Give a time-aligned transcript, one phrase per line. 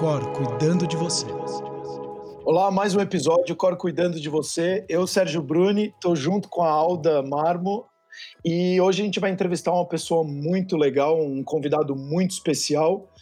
[0.00, 1.26] Cor cuidando de você.
[2.46, 4.82] Olá, mais um episódio Cor cuidando de você.
[4.88, 7.84] Eu, Sérgio Bruni, estou junto com a Alda Marmo
[8.42, 13.12] e hoje a gente vai entrevistar uma pessoa muito legal, um convidado muito especial,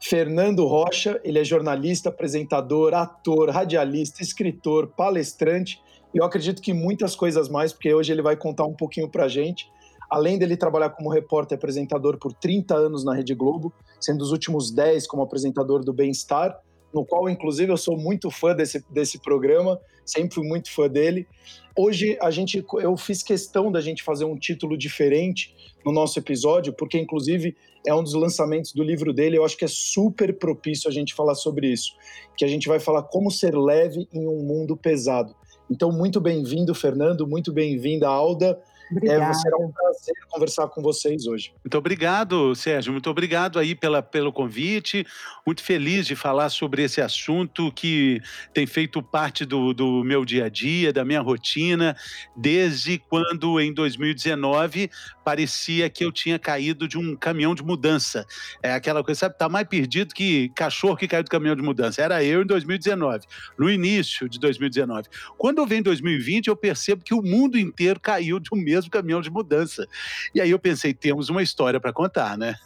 [0.00, 1.20] Fernando Rocha.
[1.22, 5.82] Ele é jornalista, apresentador, ator, radialista, escritor, palestrante
[6.14, 9.24] e eu acredito que muitas coisas mais, porque hoje ele vai contar um pouquinho para
[9.24, 9.70] a gente.
[10.12, 14.30] Além dele trabalhar como repórter e apresentador por 30 anos na Rede Globo, sendo os
[14.30, 16.60] últimos 10 como apresentador do Bem-Estar,
[16.92, 21.26] no qual, inclusive, eu sou muito fã desse, desse programa, sempre fui muito fã dele.
[21.74, 26.74] Hoje, a gente, eu fiz questão da gente fazer um título diferente no nosso episódio,
[26.74, 27.56] porque, inclusive,
[27.86, 29.38] é um dos lançamentos do livro dele.
[29.38, 31.90] Eu acho que é super propício a gente falar sobre isso,
[32.36, 35.34] que a gente vai falar como ser leve em um mundo pesado.
[35.70, 38.60] Então, muito bem-vindo, Fernando, muito bem-vinda, Alda.
[39.02, 41.52] É, será um prazer conversar com vocês hoje.
[41.64, 42.92] Muito obrigado, Sérgio.
[42.92, 45.06] Muito obrigado aí pela, pelo convite.
[45.46, 48.20] Muito feliz de falar sobre esse assunto que
[48.52, 51.96] tem feito parte do, do meu dia a dia, da minha rotina,
[52.36, 54.90] desde quando, em 2019,
[55.24, 58.26] parecia que eu tinha caído de um caminhão de mudança.
[58.62, 62.02] É aquela coisa, sabe, tá mais perdido que cachorro que caiu do caminhão de mudança.
[62.02, 63.26] Era eu em 2019,
[63.58, 65.08] no início de 2019.
[65.38, 68.90] Quando eu venho em 2020, eu percebo que o mundo inteiro caiu de um mesmo
[68.90, 69.86] caminhão de mudança.
[70.34, 72.56] E aí eu pensei, temos uma história para contar, né?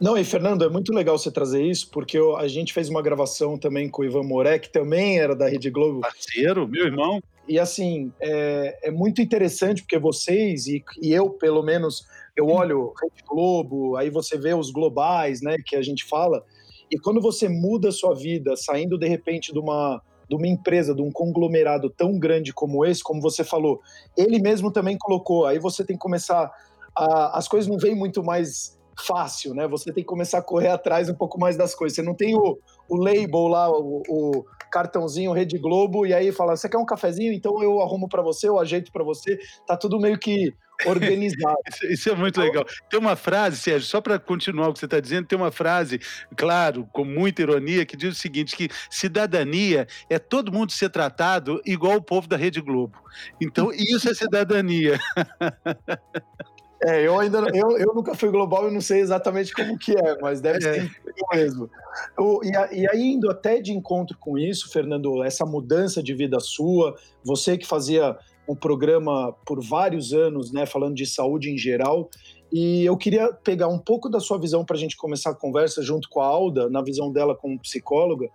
[0.00, 3.00] Não, e Fernando, é muito legal você trazer isso, porque eu, a gente fez uma
[3.00, 6.00] gravação também com o Ivan Moré, que também era da Rede Globo.
[6.00, 7.22] Parceiro, meu irmão.
[7.48, 12.92] E assim, é, é muito interessante, porque vocês, e, e, eu pelo menos, eu olho
[13.00, 16.44] Rede Globo, aí você vê os globais, né, que a gente fala,
[16.90, 20.94] e quando você muda a sua vida, saindo de repente de uma de uma empresa,
[20.94, 23.82] de um conglomerado tão grande como esse, como você falou,
[24.16, 25.44] ele mesmo também colocou.
[25.44, 26.50] Aí você tem que começar.
[26.96, 29.68] A, as coisas não vêm muito mais fácil, né?
[29.68, 31.96] Você tem que começar a correr atrás um pouco mais das coisas.
[31.96, 36.56] Você não tem o, o label lá, o, o cartãozinho Rede Globo, e aí fala:
[36.56, 37.32] você quer um cafezinho?
[37.32, 39.38] Então eu arrumo para você, eu ajeito para você.
[39.66, 40.52] Tá tudo meio que
[40.86, 41.56] organizado.
[41.68, 42.64] isso, isso, é muito legal.
[42.88, 46.00] Tem uma frase, Sérgio, só para continuar o que você está dizendo, tem uma frase,
[46.34, 51.60] claro, com muita ironia, que diz o seguinte: que cidadania é todo mundo ser tratado
[51.66, 52.96] igual o povo da Rede Globo.
[53.40, 54.98] Então, isso é cidadania.
[56.84, 60.18] É, eu ainda eu, eu nunca fui global, eu não sei exatamente como que é,
[60.20, 60.74] mas deve é.
[60.74, 60.90] ser
[61.32, 61.70] mesmo.
[62.18, 66.40] O, e, e aí, indo até de encontro com isso, Fernando, essa mudança de vida
[66.40, 68.16] sua, você que fazia
[68.48, 72.10] um programa por vários anos, né, falando de saúde em geral.
[72.52, 75.82] E eu queria pegar um pouco da sua visão para a gente começar a conversa
[75.82, 78.28] junto com a Alda, na visão dela como psicóloga.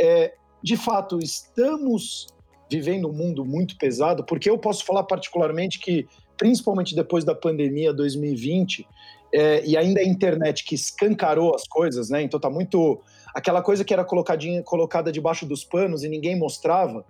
[0.00, 2.26] É, de fato, estamos
[2.70, 7.92] vivendo um mundo muito pesado, porque eu posso falar particularmente que, principalmente depois da pandemia
[7.92, 8.86] 2020,
[9.34, 12.22] é, e ainda a internet que escancarou as coisas, né?
[12.22, 13.00] Então tá muito.
[13.34, 17.04] Aquela coisa que era colocadinha, colocada debaixo dos panos e ninguém mostrava,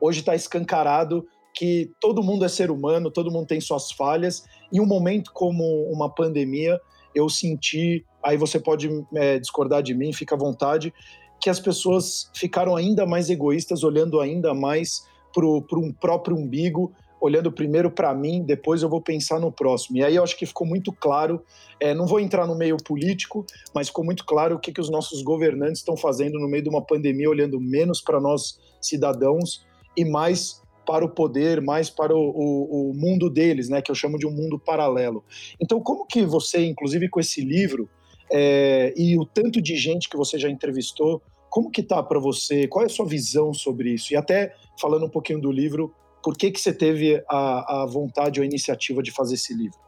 [0.00, 1.24] hoje está escancarado
[1.54, 4.44] que todo mundo é ser humano, todo mundo tem suas falhas.
[4.72, 6.80] Em um momento como uma pandemia,
[7.14, 10.92] eu senti, aí você pode é, discordar de mim, fica à vontade,
[11.40, 17.50] que as pessoas ficaram ainda mais egoístas, olhando ainda mais para um próprio umbigo, olhando
[17.50, 19.98] primeiro para mim, depois eu vou pensar no próximo.
[19.98, 21.42] E aí eu acho que ficou muito claro,
[21.80, 24.90] é, não vou entrar no meio político, mas ficou muito claro o que, que os
[24.90, 30.04] nossos governantes estão fazendo no meio de uma pandemia, olhando menos para nós cidadãos e
[30.04, 34.18] mais para o poder, mais para o, o, o, mundo deles, né, que eu chamo
[34.18, 35.22] de um mundo paralelo.
[35.60, 37.88] Então, como que você, inclusive com esse livro,
[38.32, 42.66] é, e o tanto de gente que você já entrevistou, como que tá para você?
[42.66, 44.12] Qual é a sua visão sobre isso?
[44.12, 45.92] E até falando um pouquinho do livro,
[46.28, 49.78] por que que você teve a, a vontade ou a iniciativa de fazer esse livro?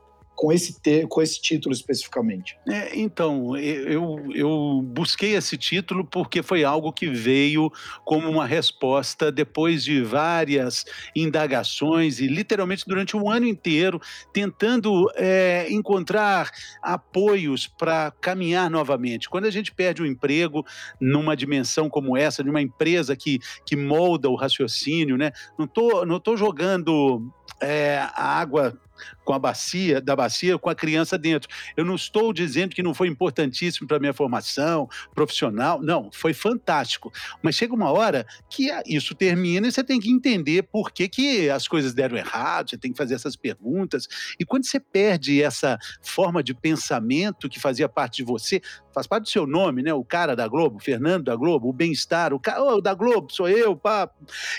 [0.41, 2.57] Com esse, te, com esse título especificamente?
[2.67, 7.71] É, então, eu, eu busquei esse título porque foi algo que veio
[8.07, 14.01] como uma resposta depois de várias indagações e literalmente durante um ano inteiro
[14.33, 16.51] tentando é, encontrar
[16.83, 19.29] apoios para caminhar novamente.
[19.29, 20.65] Quando a gente perde um emprego
[20.99, 25.33] numa dimensão como essa, de uma empresa que, que molda o raciocínio, né?
[25.59, 27.31] Não tô, não tô jogando
[27.61, 28.81] é, a água
[29.25, 31.49] com a bacia, da bacia com a criança dentro.
[31.77, 37.13] Eu não estou dizendo que não foi importantíssimo para minha formação profissional, não, foi fantástico.
[37.43, 41.51] Mas chega uma hora que isso termina e você tem que entender por que, que
[41.51, 44.07] as coisas deram errado, você tem que fazer essas perguntas.
[44.39, 48.61] E quando você perde essa forma de pensamento que fazia parte de você,
[48.93, 49.93] faz parte do seu nome, né?
[49.95, 53.49] O cara da Globo, Fernando da Globo, o bem-estar, o cara oh, da Globo, sou
[53.49, 54.11] eu, pá.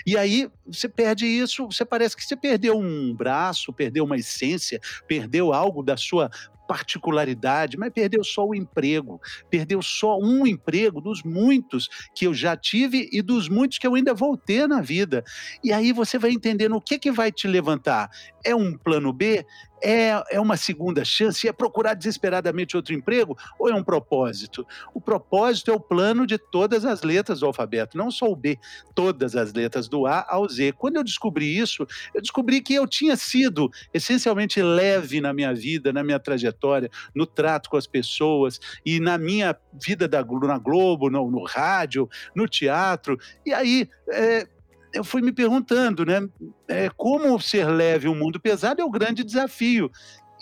[0.05, 4.80] E aí você perde isso, você parece que você perdeu um braço, perdeu uma essência,
[5.07, 6.30] perdeu algo da sua
[6.72, 9.19] particularidade, mas perdeu só o emprego,
[9.50, 13.94] perdeu só um emprego dos muitos que eu já tive e dos muitos que eu
[13.94, 15.22] ainda vou ter na vida.
[15.62, 18.10] E aí você vai entendendo o que, que vai te levantar.
[18.42, 19.45] É um plano B?
[19.83, 21.48] É, é uma segunda chance?
[21.48, 23.38] É procurar desesperadamente outro emprego?
[23.60, 24.66] Ou é um propósito?
[24.94, 28.60] O propósito é o plano de todas as letras do alfabeto, não só o B,
[28.94, 30.74] todas as letras do A ao Z.
[30.74, 35.92] Quando eu descobri isso, eu descobri que eu tinha sido essencialmente leve na minha vida,
[35.92, 41.10] na minha trajetória, no trato com as pessoas e na minha vida da, na Globo,
[41.10, 43.18] no, no rádio, no teatro.
[43.45, 44.48] E aí, é,
[44.93, 46.27] eu fui me perguntando, né?
[46.67, 49.91] É, como ser leve um mundo pesado é o grande desafio.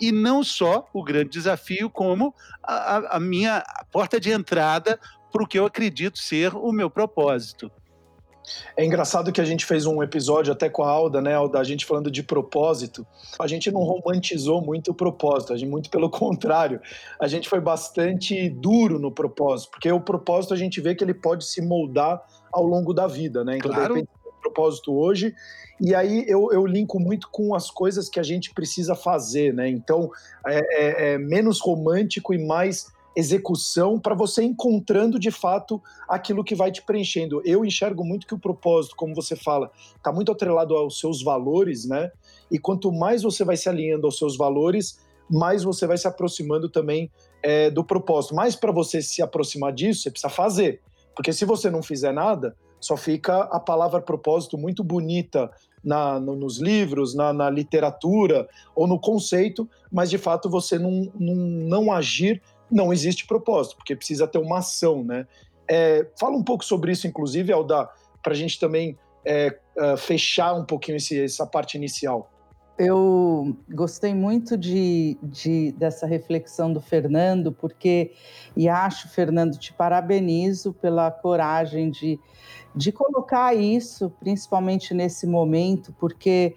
[0.00, 3.62] E não só o grande desafio, como a, a minha
[3.92, 4.98] porta de entrada
[5.30, 7.70] para o que eu acredito ser o meu propósito.
[8.76, 11.64] É engraçado que a gente fez um episódio até com a Alda, né, Alda, a
[11.64, 13.06] gente falando de propósito.
[13.38, 16.80] A gente não romantizou muito o propósito, a gente, muito pelo contrário.
[17.20, 21.14] A gente foi bastante duro no propósito, porque o propósito a gente vê que ele
[21.14, 22.22] pode se moldar
[22.52, 23.58] ao longo da vida, né?
[23.58, 23.94] Então, claro.
[23.94, 25.34] de repente, propósito hoje.
[25.80, 29.68] E aí eu, eu linko muito com as coisas que a gente precisa fazer, né?
[29.68, 30.10] Então
[30.46, 36.54] é, é, é menos romântico e mais execução para você encontrando de fato aquilo que
[36.54, 37.42] vai te preenchendo.
[37.44, 41.84] Eu enxergo muito que o propósito, como você fala, está muito atrelado aos seus valores,
[41.84, 42.10] né?
[42.50, 44.98] E quanto mais você vai se alinhando aos seus valores,
[45.28, 47.10] mais você vai se aproximando também
[47.42, 48.34] é, do propósito.
[48.34, 50.80] Mas para você se aproximar disso, você precisa fazer.
[51.14, 55.50] Porque se você não fizer nada, só fica a palavra propósito muito bonita
[55.84, 61.10] na, no, nos livros, na, na, literatura ou no conceito, mas de fato você não,
[61.14, 65.26] não, não agir, não existe propósito, porque precisa ter uma ação, né?
[65.68, 67.88] É, fala um pouco sobre isso, inclusive, Alda,
[68.22, 72.30] para a gente também é, é, fechar um pouquinho esse, essa parte inicial.
[72.82, 78.12] Eu gostei muito de, de, dessa reflexão do Fernando, porque,
[78.56, 82.18] e acho, Fernando, te parabenizo pela coragem de,
[82.74, 86.56] de colocar isso, principalmente nesse momento, porque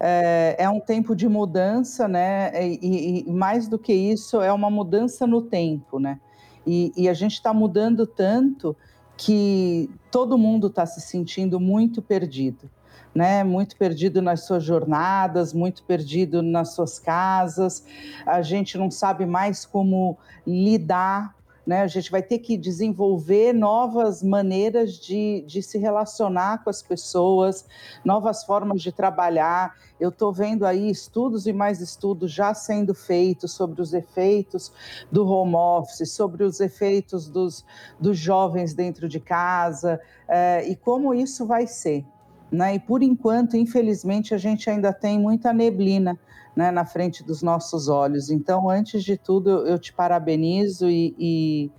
[0.00, 2.50] é, é um tempo de mudança, né?
[2.66, 6.18] E, e, mais do que isso, é uma mudança no tempo, né?
[6.66, 8.74] E, e a gente está mudando tanto
[9.18, 12.70] que todo mundo está se sentindo muito perdido
[13.14, 13.44] né?
[13.44, 17.84] Muito perdido nas suas jornadas, muito perdido nas suas casas.
[18.26, 20.16] A gente não sabe mais como
[20.46, 21.38] lidar
[21.68, 21.82] né?
[21.82, 27.66] A gente vai ter que desenvolver novas maneiras de, de se relacionar com as pessoas,
[28.02, 29.76] novas formas de trabalhar.
[30.00, 34.72] Eu estou vendo aí estudos e mais estudos já sendo feitos sobre os efeitos
[35.12, 37.66] do home office, sobre os efeitos dos,
[38.00, 42.02] dos jovens dentro de casa é, e como isso vai ser.
[42.50, 42.76] Né?
[42.76, 46.18] E por enquanto, infelizmente, a gente ainda tem muita neblina
[46.58, 48.30] né, na frente dos nossos olhos.
[48.30, 51.70] Então, antes de tudo, eu te parabenizo e, e,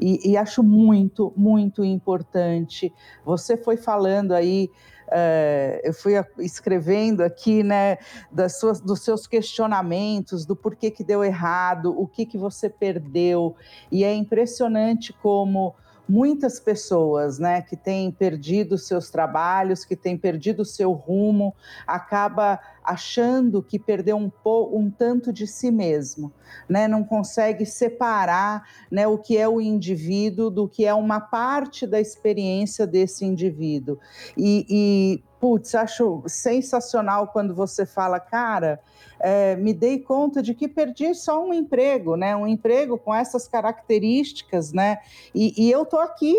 [0.00, 2.90] e, e acho muito, muito importante.
[3.22, 4.70] Você foi falando aí.
[5.06, 7.98] Uh, eu fui escrevendo aqui, né,
[8.32, 13.54] das suas, dos seus questionamentos, do porquê que deu errado, o que que você perdeu,
[13.92, 15.74] e é impressionante como
[16.08, 21.54] muitas pessoas, né, que têm perdido seus trabalhos, que têm perdido seu rumo,
[21.86, 24.30] acaba achando que perdeu um,
[24.72, 26.30] um tanto de si mesmo,
[26.68, 26.86] né?
[26.86, 31.98] Não consegue separar, né, o que é o indivíduo do que é uma parte da
[31.98, 33.98] experiência desse indivíduo.
[34.36, 38.80] E, e putz, acho sensacional quando você fala, cara,
[39.20, 42.34] é, me dei conta de que perdi só um emprego, né?
[42.34, 45.00] Um emprego com essas características, né?
[45.34, 46.34] E, e eu tô aqui,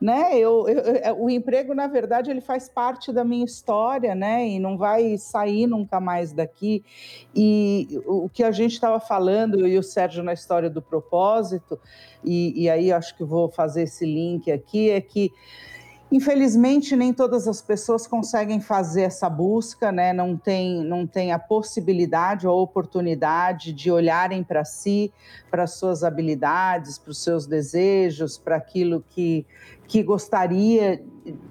[0.00, 0.36] né?
[0.36, 4.48] Eu, eu, é, o emprego, na verdade, ele faz parte da minha história, né?
[4.48, 6.84] E não vai sair nunca mais daqui.
[7.32, 11.78] E o que a gente estava falando, eu e o Sérgio na história do propósito,
[12.24, 15.30] e, e aí acho que vou fazer esse link aqui, é que
[16.10, 20.14] Infelizmente, nem todas as pessoas conseguem fazer essa busca, né?
[20.14, 25.12] não, tem, não tem a possibilidade ou a oportunidade de olharem para si,
[25.50, 29.44] para suas habilidades, para os seus desejos, para aquilo que,
[29.88, 31.02] que gostaria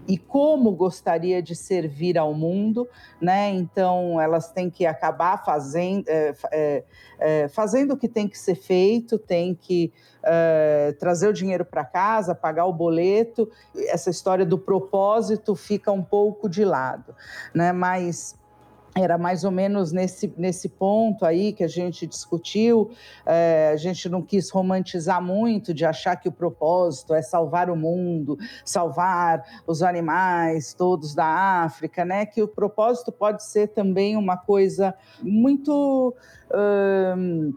[0.08, 2.88] e como gostaria de servir ao mundo,
[3.20, 3.50] né?
[3.50, 6.84] Então elas têm que acabar fazendo, é, é,
[7.20, 9.92] é, fazendo o que tem que ser feito, tem que
[10.24, 13.50] é, trazer o dinheiro para casa, pagar o boleto.
[13.88, 17.16] Essa história do propósito fica um pouco de lado,
[17.54, 17.72] né?
[17.72, 18.37] Mas
[18.98, 22.92] era mais ou menos nesse, nesse ponto aí que a gente discutiu.
[23.26, 27.76] É, a gente não quis romantizar muito de achar que o propósito é salvar o
[27.76, 31.26] mundo, salvar os animais todos da
[31.64, 32.26] África, né?
[32.26, 36.14] Que o propósito pode ser também uma coisa muito.
[37.18, 37.54] Hum,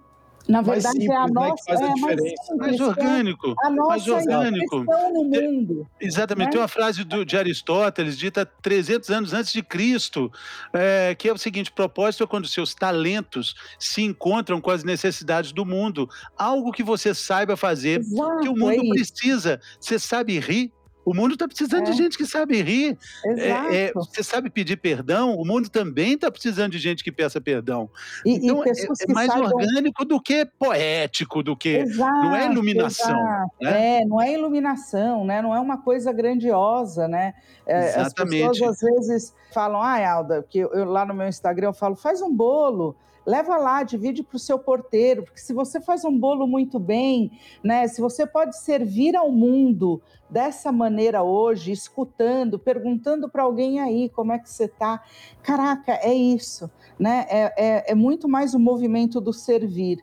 [0.51, 1.51] na verdade, simples, é a nossa.
[1.51, 2.57] Né, faz a é, diferença.
[2.57, 3.55] Mais, mais orgânico.
[3.63, 4.85] A nossa mais orgânico.
[4.85, 5.87] no mundo.
[6.01, 6.47] exatamente.
[6.47, 6.53] Né?
[6.53, 10.31] Tem uma frase do, de Aristóteles, dita 300 anos antes de Cristo,
[10.73, 15.53] é, que é o seguinte: propósito é quando seus talentos se encontram com as necessidades
[15.53, 16.09] do mundo.
[16.37, 19.61] Algo que você saiba fazer, Exato, que o mundo é precisa.
[19.79, 20.73] Você sabe rir,
[21.05, 21.91] o mundo está precisando é.
[21.91, 22.99] de gente que sabe rir.
[23.25, 27.41] É, é, você sabe pedir perdão, o mundo também está precisando de gente que peça
[27.41, 27.89] perdão.
[28.25, 29.51] E, então, e é, é mais saibam...
[29.51, 31.79] orgânico do que poético, do que.
[31.79, 33.49] Exato, não é iluminação.
[33.61, 33.99] Né?
[34.01, 35.41] É, não é iluminação, né?
[35.41, 37.09] não é uma coisa grandiosa.
[37.09, 37.35] Né?
[37.67, 38.45] Exatamente.
[38.45, 41.73] As pessoas às vezes falam, ah, Alda, que eu, eu, lá no meu Instagram eu
[41.73, 42.97] falo, faz um bolo
[43.31, 47.31] leva lá, divide para o seu porteiro, porque se você faz um bolo muito bem,
[47.63, 54.09] né, se você pode servir ao mundo dessa maneira hoje, escutando, perguntando para alguém aí
[54.09, 55.03] como é que você está,
[55.43, 56.69] caraca, é isso,
[56.99, 57.27] né?
[57.29, 59.99] É, é, é, muito mais o movimento do servir.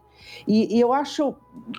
[0.48, 1.36] E, e eu acho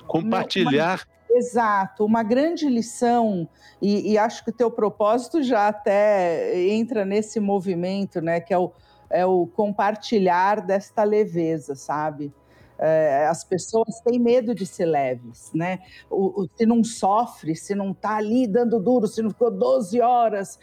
[0.06, 1.06] compartilhar.
[1.28, 3.48] Uma, exato, uma grande lição
[3.82, 8.40] e, e acho que o teu propósito já até entra nesse movimento, né?
[8.40, 8.72] Que é o
[9.10, 12.32] é o compartilhar desta leveza, sabe?
[12.78, 15.80] É, as pessoas têm medo de ser leves, né?
[16.08, 20.00] O, o, se não sofre, se não está ali dando duro, se não ficou 12
[20.00, 20.58] horas,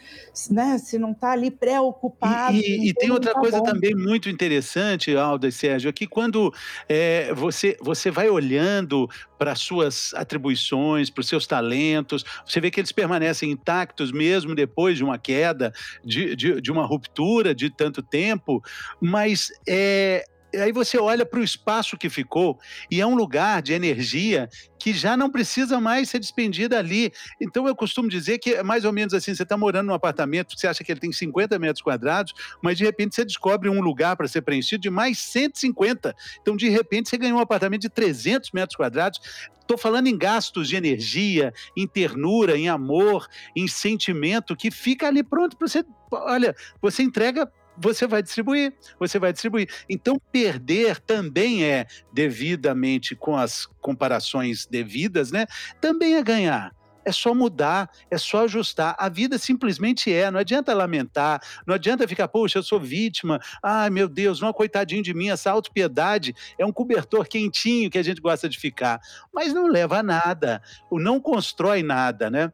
[0.50, 0.78] né?
[0.78, 2.56] Se não está ali preocupado.
[2.56, 3.64] E, e, e tem outra tá coisa bom.
[3.64, 6.52] também muito interessante, Alda e Sérgio, é que quando
[6.88, 9.08] é, você, você vai olhando
[9.38, 14.96] para suas atribuições, para os seus talentos, você vê que eles permanecem intactos mesmo depois
[14.96, 15.72] de uma queda,
[16.04, 18.62] de, de, de uma ruptura de tanto tempo,
[19.00, 20.24] mas é,
[20.60, 22.58] aí você olha para o espaço que ficou
[22.90, 24.48] e é um lugar de energia
[24.78, 27.12] que já não precisa mais ser despendida ali.
[27.40, 30.58] Então eu costumo dizer que é mais ou menos assim: você está morando num apartamento,
[30.58, 32.32] você acha que ele tem 50 metros quadrados,
[32.62, 36.14] mas de repente você descobre um lugar para ser preenchido de mais 150.
[36.40, 39.20] Então, de repente, você ganhou um apartamento de 300 metros quadrados.
[39.60, 45.24] Estou falando em gastos de energia, em ternura, em amor, em sentimento que fica ali
[45.24, 45.84] pronto para você.
[46.12, 49.68] Olha, você entrega você vai distribuir, você vai distribuir.
[49.88, 55.46] Então, perder também é devidamente com as comparações devidas, né?
[55.80, 56.75] Também é ganhar
[57.06, 58.96] é só mudar, é só ajustar.
[58.98, 63.88] A vida simplesmente é, não adianta lamentar, não adianta ficar, poxa, eu sou vítima, ai
[63.88, 68.20] meu Deus, não, coitadinho de mim, essa autopiedade é um cobertor quentinho que a gente
[68.20, 69.00] gosta de ficar,
[69.32, 70.60] mas não leva a nada,
[70.90, 72.50] o não constrói nada, né?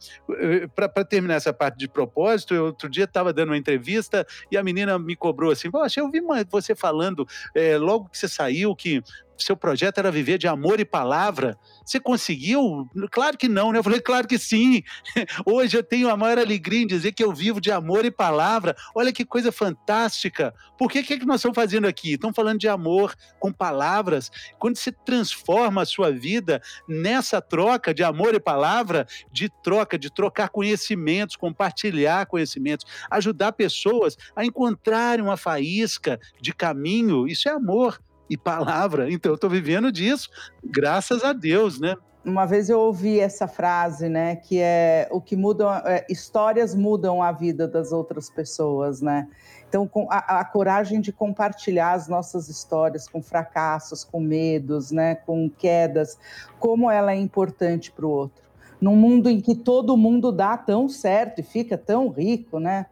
[0.75, 4.63] Para terminar essa parte de propósito, eu outro dia estava dando uma entrevista e a
[4.63, 9.03] menina me cobrou assim, poxa, eu vi você falando é, logo que você saiu que
[9.39, 11.59] seu projeto era viver de amor e palavra.
[11.85, 12.89] Você conseguiu?
[13.11, 13.79] Claro que não, né?
[13.79, 14.83] Eu falei, claro que sim.
[15.45, 18.77] Hoje eu tenho a maior alegria em dizer que eu vivo de amor e palavra.
[18.95, 20.55] Olha que coisa fantástica.
[20.79, 22.15] Por que, que, é que nós estamos fazendo aqui?
[22.15, 24.31] Estamos falando de amor com palavras.
[24.59, 30.11] Quando você transforma a sua vida nessa troca de amor e palavra, de troca, de
[30.11, 38.01] trocar conhecimentos, compartilhar conhecimentos, ajudar pessoas a encontrarem uma faísca de caminho, isso é amor
[38.33, 39.13] e palavra.
[39.13, 40.31] Então eu estou vivendo disso,
[40.65, 41.95] graças a Deus, né?
[42.25, 47.21] Uma vez eu ouvi essa frase, né, que é o que mudam, é, histórias mudam
[47.21, 49.27] a vida das outras pessoas, né?
[49.69, 55.51] Então, a, a, coragem de compartilhar as nossas histórias com fracassos, com medos, né, com
[55.51, 56.17] quedas,
[56.61, 58.45] como ela é importante para o outro.
[58.81, 62.87] Num mundo em que todo mundo dá tão certo e fica tão rico, né?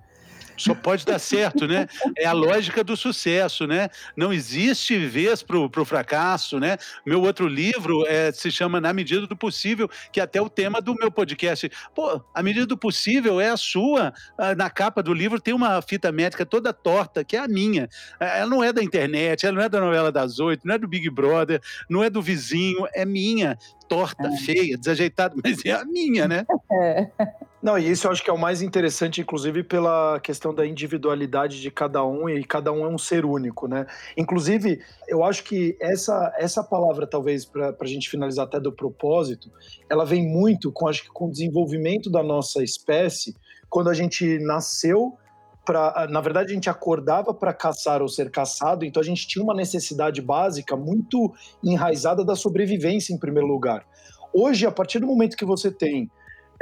[0.60, 1.86] Só pode dar certo, né?
[2.16, 3.88] É a lógica do sucesso, né?
[4.16, 6.76] Não existe vez para o fracasso, né?
[7.04, 10.80] Meu outro livro é, se chama Na Medida do Possível, que é até o tema
[10.80, 11.70] do meu podcast.
[11.94, 14.12] Pô, a medida do possível é a sua.
[14.36, 17.88] Ah, na capa do livro tem uma fita métrica toda torta, que é a minha.
[18.18, 20.86] Ela não é da internet, ela não é da novela das oito, não é do
[20.86, 23.56] Big Brother, não é do vizinho, é minha
[23.88, 24.36] torta, é.
[24.36, 26.46] feia, desajeitada, mas é a minha, né?
[26.70, 27.10] É.
[27.62, 31.60] Não, e isso eu acho que é o mais interessante, inclusive pela questão da individualidade
[31.60, 33.86] de cada um e cada um é um ser único, né?
[34.16, 39.50] Inclusive, eu acho que essa, essa palavra, talvez, para a gente finalizar até do propósito,
[39.90, 43.36] ela vem muito com, acho que, com o desenvolvimento da nossa espécie,
[43.68, 45.18] quando a gente nasceu
[45.62, 49.44] Pra, na verdade, a gente acordava para caçar ou ser caçado, então a gente tinha
[49.44, 53.86] uma necessidade básica muito enraizada da sobrevivência, em primeiro lugar.
[54.32, 56.10] Hoje, a partir do momento que você tem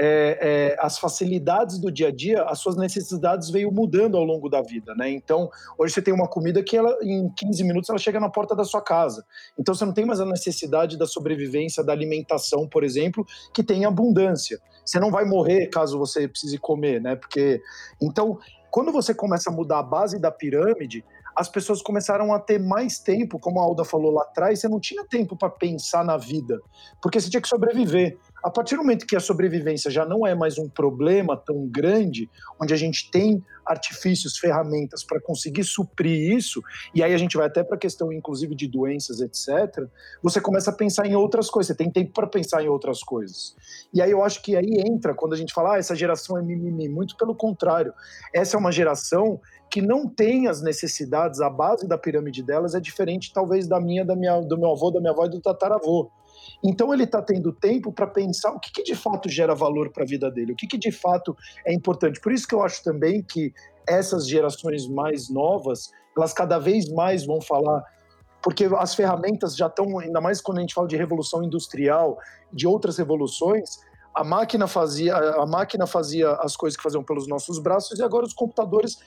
[0.00, 4.48] é, é, as facilidades do dia a dia, as suas necessidades veio mudando ao longo
[4.48, 5.10] da vida, né?
[5.10, 8.54] Então, hoje você tem uma comida que ela, em 15 minutos ela chega na porta
[8.54, 9.24] da sua casa.
[9.58, 13.84] Então, você não tem mais a necessidade da sobrevivência, da alimentação, por exemplo, que tem
[13.84, 14.60] abundância.
[14.84, 17.16] Você não vai morrer caso você precise comer, né?
[17.16, 17.60] Porque,
[18.00, 18.38] então,
[18.70, 21.04] quando você começa a mudar a base da pirâmide,
[21.38, 24.80] as pessoas começaram a ter mais tempo, como a Alda falou lá atrás, você não
[24.80, 26.60] tinha tempo para pensar na vida,
[27.00, 28.18] porque você tinha que sobreviver.
[28.42, 32.30] A partir do momento que a sobrevivência já não é mais um problema tão grande,
[32.60, 36.62] onde a gente tem artifícios, ferramentas para conseguir suprir isso,
[36.94, 39.86] e aí a gente vai até para a questão, inclusive, de doenças, etc.,
[40.22, 43.54] você começa a pensar em outras coisas, você tem tempo para pensar em outras coisas.
[43.92, 46.42] E aí eu acho que aí entra, quando a gente fala, ah, essa geração é
[46.42, 47.92] mimimi, muito pelo contrário.
[48.32, 49.40] Essa é uma geração
[49.70, 54.04] que não tem as necessidades, a base da pirâmide delas é diferente, talvez, da minha,
[54.04, 56.10] da minha do meu avô, da minha avó e do tataravô.
[56.62, 60.04] Então ele está tendo tempo para pensar o que, que, de fato gera valor para
[60.04, 62.20] a vida dele, o que, que de fato é importante.
[62.20, 63.52] Por isso que eu acho também que
[63.86, 67.82] essas gerações mais novas, elas cada vez mais vão falar
[68.42, 72.18] porque as ferramentas já estão, ainda mais quando a gente fala de revolução industrial,
[72.52, 73.80] de outras revoluções,
[74.14, 78.24] a máquina fazia a máquina fazia as coisas que faziam pelos nossos braços e agora
[78.24, 78.98] os computadores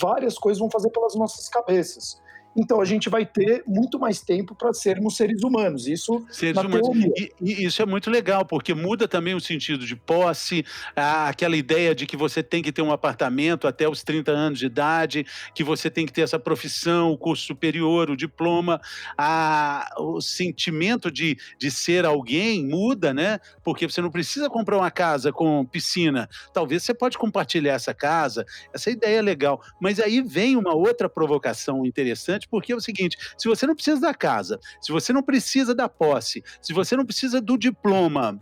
[0.00, 2.22] várias coisas vão fazer pelas nossas cabeças.
[2.56, 5.86] Então a gente vai ter muito mais tempo para sermos seres humanos.
[5.86, 6.88] Isso seres humanos.
[7.16, 11.94] E, e, isso é muito legal, porque muda também o sentido de posse, aquela ideia
[11.94, 15.64] de que você tem que ter um apartamento até os 30 anos de idade, que
[15.64, 18.80] você tem que ter essa profissão, o curso superior, o diploma,
[19.18, 23.40] a, o sentimento de, de ser alguém muda, né?
[23.62, 26.28] Porque você não precisa comprar uma casa com piscina.
[26.52, 28.46] Talvez você pode compartilhar essa casa.
[28.72, 29.60] Essa ideia é legal.
[29.80, 34.00] Mas aí vem uma outra provocação interessante porque é o seguinte: se você não precisa
[34.00, 38.40] da casa, se você não precisa da posse, se você não precisa do diploma,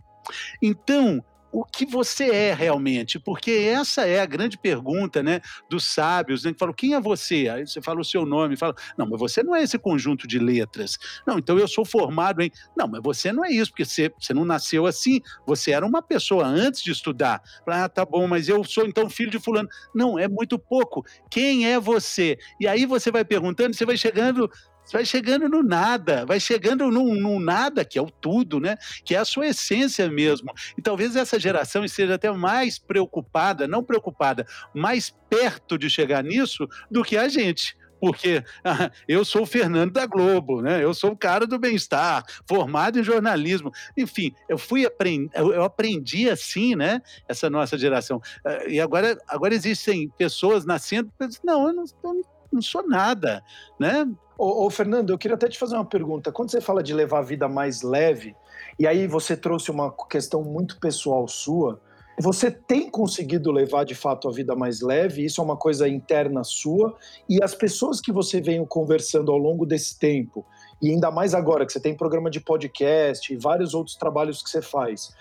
[0.61, 6.43] então o que você é realmente, porque essa é a grande pergunta, né, dos sábios,
[6.43, 7.47] né, que falam, quem é você?
[7.47, 10.39] Aí você fala o seu nome, fala, não, mas você não é esse conjunto de
[10.39, 10.97] letras.
[11.27, 14.33] Não, então eu sou formado em, não, mas você não é isso, porque você, você
[14.33, 17.39] não nasceu assim, você era uma pessoa antes de estudar.
[17.67, 19.69] Ah, tá bom, mas eu sou então filho de fulano.
[19.93, 21.05] Não, é muito pouco.
[21.29, 22.35] Quem é você?
[22.59, 24.49] E aí você vai perguntando, você vai chegando
[24.83, 28.77] você vai chegando no nada, vai chegando no, no, nada, que é o tudo, né?
[29.03, 30.51] Que é a sua essência mesmo.
[30.77, 36.67] E talvez essa geração esteja até mais preocupada, não preocupada, mais perto de chegar nisso
[36.91, 40.83] do que a gente porque ah, eu sou o Fernando da Globo, né?
[40.83, 43.71] Eu sou o cara do bem-estar, formado em jornalismo.
[43.95, 45.29] Enfim, eu fui aprend...
[45.33, 47.01] eu aprendi assim, né?
[47.29, 48.21] Essa nossa geração.
[48.45, 51.09] Ah, e agora, agora existem pessoas nascendo,
[51.45, 53.43] não, eu não, eu não sou nada,
[53.79, 54.07] né?
[54.37, 56.31] Ô, ô, Fernando, eu queria até te fazer uma pergunta.
[56.31, 58.35] Quando você fala de levar a vida mais leve,
[58.79, 61.79] e aí você trouxe uma questão muito pessoal sua,
[62.19, 65.25] você tem conseguido levar de fato a vida mais leve?
[65.25, 66.95] Isso é uma coisa interna sua?
[67.27, 70.45] E as pessoas que você vem conversando ao longo desse tempo,
[70.81, 74.49] e ainda mais agora que você tem programa de podcast e vários outros trabalhos que
[74.49, 75.13] você faz,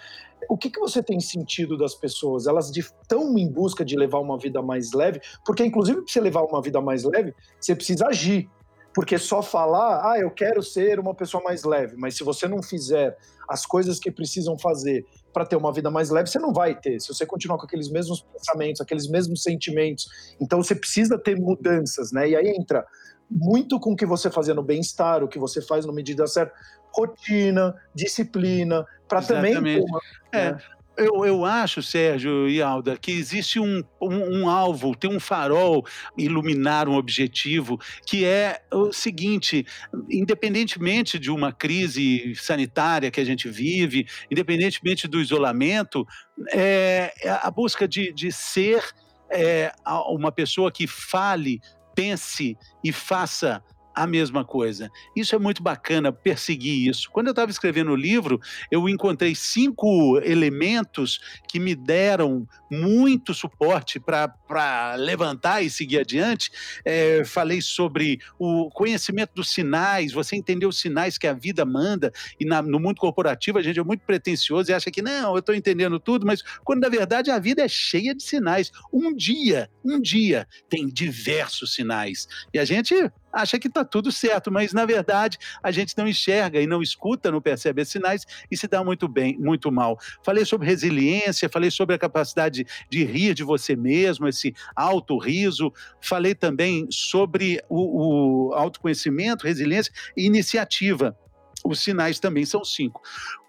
[0.48, 2.46] o que, que você tem sentido das pessoas?
[2.46, 5.20] Elas estão em busca de levar uma vida mais leve?
[5.44, 8.48] Porque, inclusive, para você levar uma vida mais leve, você precisa agir.
[8.94, 12.62] Porque só falar, ah, eu quero ser uma pessoa mais leve, mas se você não
[12.62, 13.16] fizer
[13.48, 17.00] as coisas que precisam fazer para ter uma vida mais leve, você não vai ter.
[17.00, 20.07] Se você continuar com aqueles mesmos pensamentos, aqueles mesmos sentimentos,
[20.40, 22.28] então você precisa ter mudanças, né?
[22.28, 22.87] E aí entra
[23.34, 26.52] muito com o que você fazia no bem-estar, o que você faz no medida certa,
[26.94, 29.56] rotina, disciplina, para também.
[29.56, 30.00] Uma,
[30.32, 30.52] é.
[30.52, 30.58] Né?
[30.94, 35.86] Eu, eu acho, Sérgio e Alda, que existe um, um, um, alvo, tem um farol
[36.18, 39.64] iluminar um objetivo, que é o seguinte:
[40.10, 46.06] independentemente de uma crise sanitária que a gente vive, independentemente do isolamento,
[46.52, 48.84] é, é a busca de, de ser
[49.30, 49.72] é,
[50.08, 51.58] uma pessoa que fale,
[51.94, 53.62] pense e faça
[53.94, 54.90] a mesma coisa.
[55.14, 57.11] Isso é muito bacana, perseguir isso.
[57.11, 64.00] Quando eu estava escrevendo o livro, eu encontrei cinco elementos que me deram muito suporte
[64.00, 66.50] para levantar e seguir adiante.
[66.85, 72.12] É, falei sobre o conhecimento dos sinais, você entender os sinais que a vida manda,
[72.40, 75.38] e na, no mundo corporativo a gente é muito pretencioso e acha que não, eu
[75.38, 78.70] estou entendendo tudo, mas quando na verdade a vida é cheia de sinais.
[78.92, 82.26] Um dia, um dia tem diversos sinais.
[82.52, 82.94] E a gente
[83.32, 87.30] acha que está tudo certo, mas na verdade a gente não enxerga e não escuta,
[87.30, 89.98] não percebe sinais e se dá muito bem, muito mal.
[90.24, 96.34] Falei sobre resiliência, falei sobre a capacidade de rir de você mesmo, esse autorriso, falei
[96.34, 101.16] também sobre o, o autoconhecimento, resiliência e iniciativa
[101.64, 103.00] os sinais também são cinco.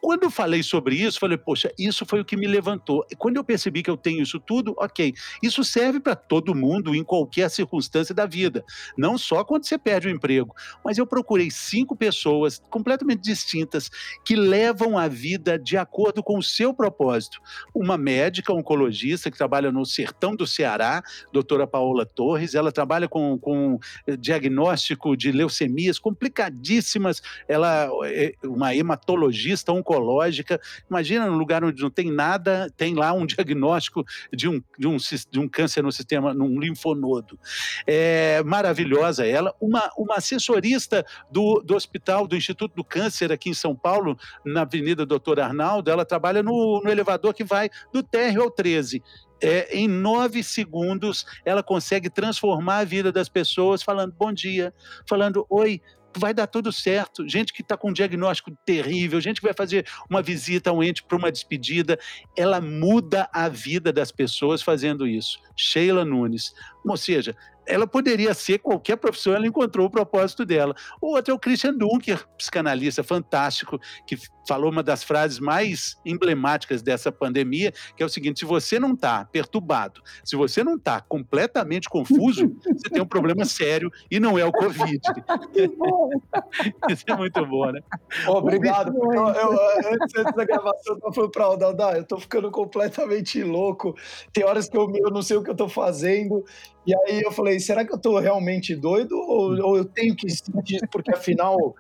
[0.04, 3.06] Quando eu falei sobre isso, falei, poxa, isso foi o que me levantou.
[3.10, 6.94] E quando eu percebi que eu tenho isso tudo, ok, isso serve para todo mundo
[6.94, 8.66] em qualquer circunstância da vida,
[8.98, 10.54] não só quando você perde o emprego.
[10.84, 13.90] Mas eu procurei cinco pessoas completamente distintas
[14.26, 17.40] que levam a vida de acordo com o seu propósito.
[17.74, 23.40] Uma médica oncologista que trabalha no sertão do Ceará, doutora Paola Torres, ela trabalha com,
[23.40, 23.80] com
[24.20, 30.60] diagnóstico de leucemias complicadíssimas, ela é uma hematologista oncologista oncológica.
[30.90, 34.98] Imagina num lugar onde não tem nada, tem lá um diagnóstico de um, de um,
[35.30, 37.40] de um câncer no sistema, num linfonodo.
[37.86, 39.54] É maravilhosa ela.
[39.60, 44.62] Uma, uma assessorista do, do hospital, do Instituto do Câncer aqui em São Paulo, na
[44.62, 49.02] Avenida Doutor Arnaldo, ela trabalha no, no elevador que vai do térreo ao 13.
[49.42, 54.74] É, em nove segundos, ela consegue transformar a vida das pessoas falando bom dia,
[55.06, 55.82] falando oi,
[56.20, 57.28] vai dar tudo certo.
[57.28, 60.84] Gente que está com um diagnóstico terrível, gente que vai fazer uma visita a um
[60.84, 62.00] ente para uma despedida,
[62.36, 65.40] ela muda a vida das pessoas fazendo isso.
[65.56, 66.54] Sheila Nunes.
[66.86, 70.76] Ou seja, ela poderia ser qualquer profissão, ela encontrou o propósito dela.
[71.02, 76.82] O outro é o Christian Dunker, psicanalista fantástico, que falou uma das frases mais emblemáticas
[76.82, 81.02] dessa pandemia, que é o seguinte: se você não está perturbado, se você não está
[81.02, 85.00] completamente confuso, você tem um problema sério e não é o Covid.
[86.90, 87.82] Isso é muito bom, né?
[88.28, 88.94] Obrigado.
[88.96, 89.52] Eu, eu,
[89.94, 93.96] antes, antes, da gravação, eu falei para o Daldá, eu estou ficando completamente louco.
[94.32, 96.44] Tem horas que eu, eu não sei o que eu estou fazendo.
[96.86, 100.30] E aí eu falei, será que eu estou realmente doido ou, ou eu tenho que
[100.30, 101.76] sentir porque afinal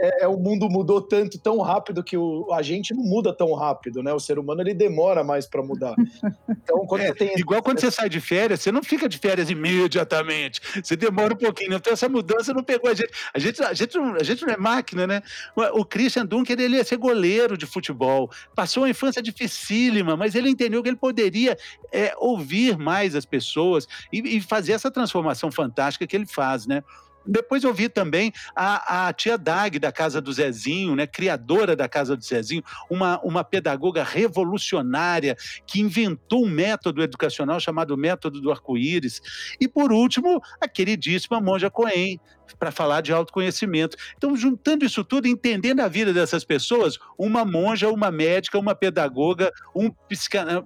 [0.00, 3.52] é, é, o mundo mudou tanto, tão rápido que o, a gente não muda tão
[3.52, 4.12] rápido, né?
[4.14, 5.94] O ser humano ele demora mais para mudar.
[6.48, 7.38] Então, quando é, tem...
[7.38, 10.60] Igual quando você sai de férias, você não fica de férias imediatamente.
[10.82, 11.74] Você demora um pouquinho.
[11.74, 13.10] Então, essa mudança não pegou a gente.
[13.34, 15.22] A gente, a gente, a gente não é máquina, né?
[15.74, 18.30] O Christian Dunker, ele ia ser goleiro de futebol.
[18.54, 21.58] Passou uma infância dificílima, mas ele entendeu que ele poderia
[21.92, 26.82] é, ouvir mais as pessoas e, e fazer essa transformação fantástica que ele faz, né?
[27.30, 31.88] Depois eu vi também a, a, tia Dag da Casa do Zezinho, né, criadora da
[31.88, 38.50] Casa do Zezinho, uma, uma pedagoga revolucionária que inventou um método educacional chamado Método do
[38.50, 39.22] Arco-Íris.
[39.60, 42.20] E por último, a queridíssima Monja Coen,
[42.58, 43.96] para falar de autoconhecimento.
[44.16, 49.52] Então, juntando isso tudo, entendendo a vida dessas pessoas, uma monja, uma médica, uma pedagoga,
[49.72, 49.88] um,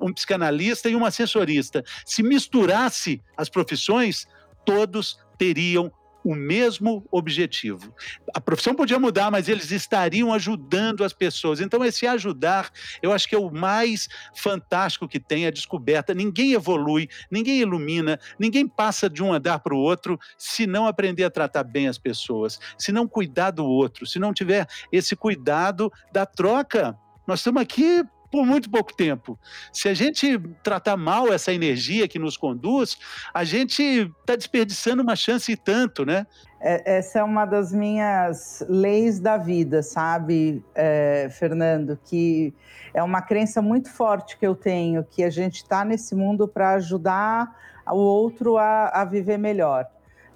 [0.00, 4.26] um psicanalista e uma assessorista, se misturasse as profissões,
[4.64, 5.92] todos teriam
[6.24, 7.94] o mesmo objetivo.
[8.34, 11.60] A profissão podia mudar, mas eles estariam ajudando as pessoas.
[11.60, 12.70] Então, esse ajudar,
[13.02, 16.14] eu acho que é o mais fantástico que tem a descoberta.
[16.14, 21.24] Ninguém evolui, ninguém ilumina, ninguém passa de um andar para o outro se não aprender
[21.24, 25.92] a tratar bem as pessoas, se não cuidar do outro, se não tiver esse cuidado
[26.10, 26.98] da troca.
[27.26, 28.02] Nós estamos aqui
[28.34, 29.38] por muito pouco tempo.
[29.72, 32.98] Se a gente tratar mal essa energia que nos conduz,
[33.32, 36.26] a gente está desperdiçando uma chance e tanto, né?
[36.60, 41.96] É, essa é uma das minhas leis da vida, sabe, é, Fernando?
[42.04, 42.52] Que
[42.92, 46.70] é uma crença muito forte que eu tenho, que a gente está nesse mundo para
[46.70, 49.86] ajudar o outro a, a viver melhor.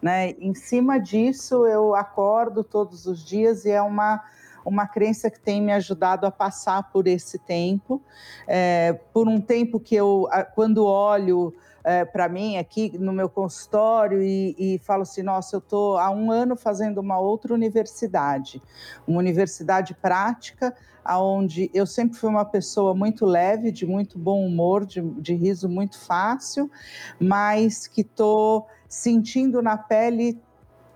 [0.01, 0.37] Né?
[0.39, 4.23] Em cima disso, eu acordo todos os dias e é uma
[4.64, 8.03] uma crença que tem me ajudado a passar por esse tempo,
[8.47, 14.23] é, por um tempo que eu, quando olho é, para mim aqui no meu consultório
[14.23, 18.62] e, e falo assim, nossa, eu estou há um ano fazendo uma outra universidade,
[19.07, 24.85] uma universidade prática, aonde eu sempre fui uma pessoa muito leve, de muito bom humor,
[24.85, 26.71] de, de riso muito fácil,
[27.18, 30.38] mas que estou sentindo na pele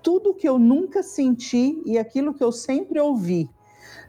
[0.03, 3.49] tudo que eu nunca senti e aquilo que eu sempre ouvi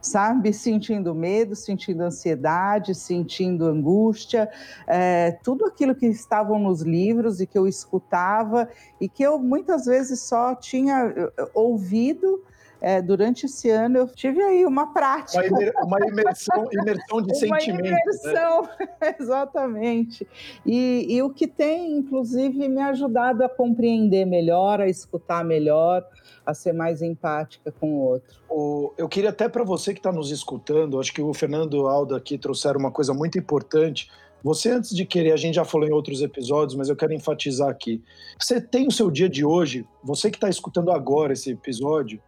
[0.04, 0.52] sabe?
[0.52, 4.50] Sentindo medo, sentindo ansiedade, sentindo angústia,
[4.86, 8.68] é, tudo aquilo que estavam nos livros e que eu escutava
[9.00, 12.42] e que eu muitas vezes só tinha eh, ouvido.
[12.80, 15.42] É, durante esse ano eu tive aí uma prática.
[15.82, 17.80] Uma, imersão, imersão de sentimentos.
[17.80, 19.16] Uma imersão, né?
[19.18, 20.28] exatamente.
[20.66, 26.06] E, e o que tem, inclusive, me ajudado a compreender melhor, a escutar melhor,
[26.44, 28.40] a ser mais empática com o outro.
[28.48, 31.80] O, eu queria até para você que está nos escutando, acho que o Fernando e
[31.80, 34.10] o Aldo aqui trouxeram uma coisa muito importante.
[34.42, 37.70] Você, antes de querer, a gente já falou em outros episódios, mas eu quero enfatizar
[37.70, 38.02] aqui.
[38.38, 42.20] Você tem o seu dia de hoje, você que está escutando agora esse episódio,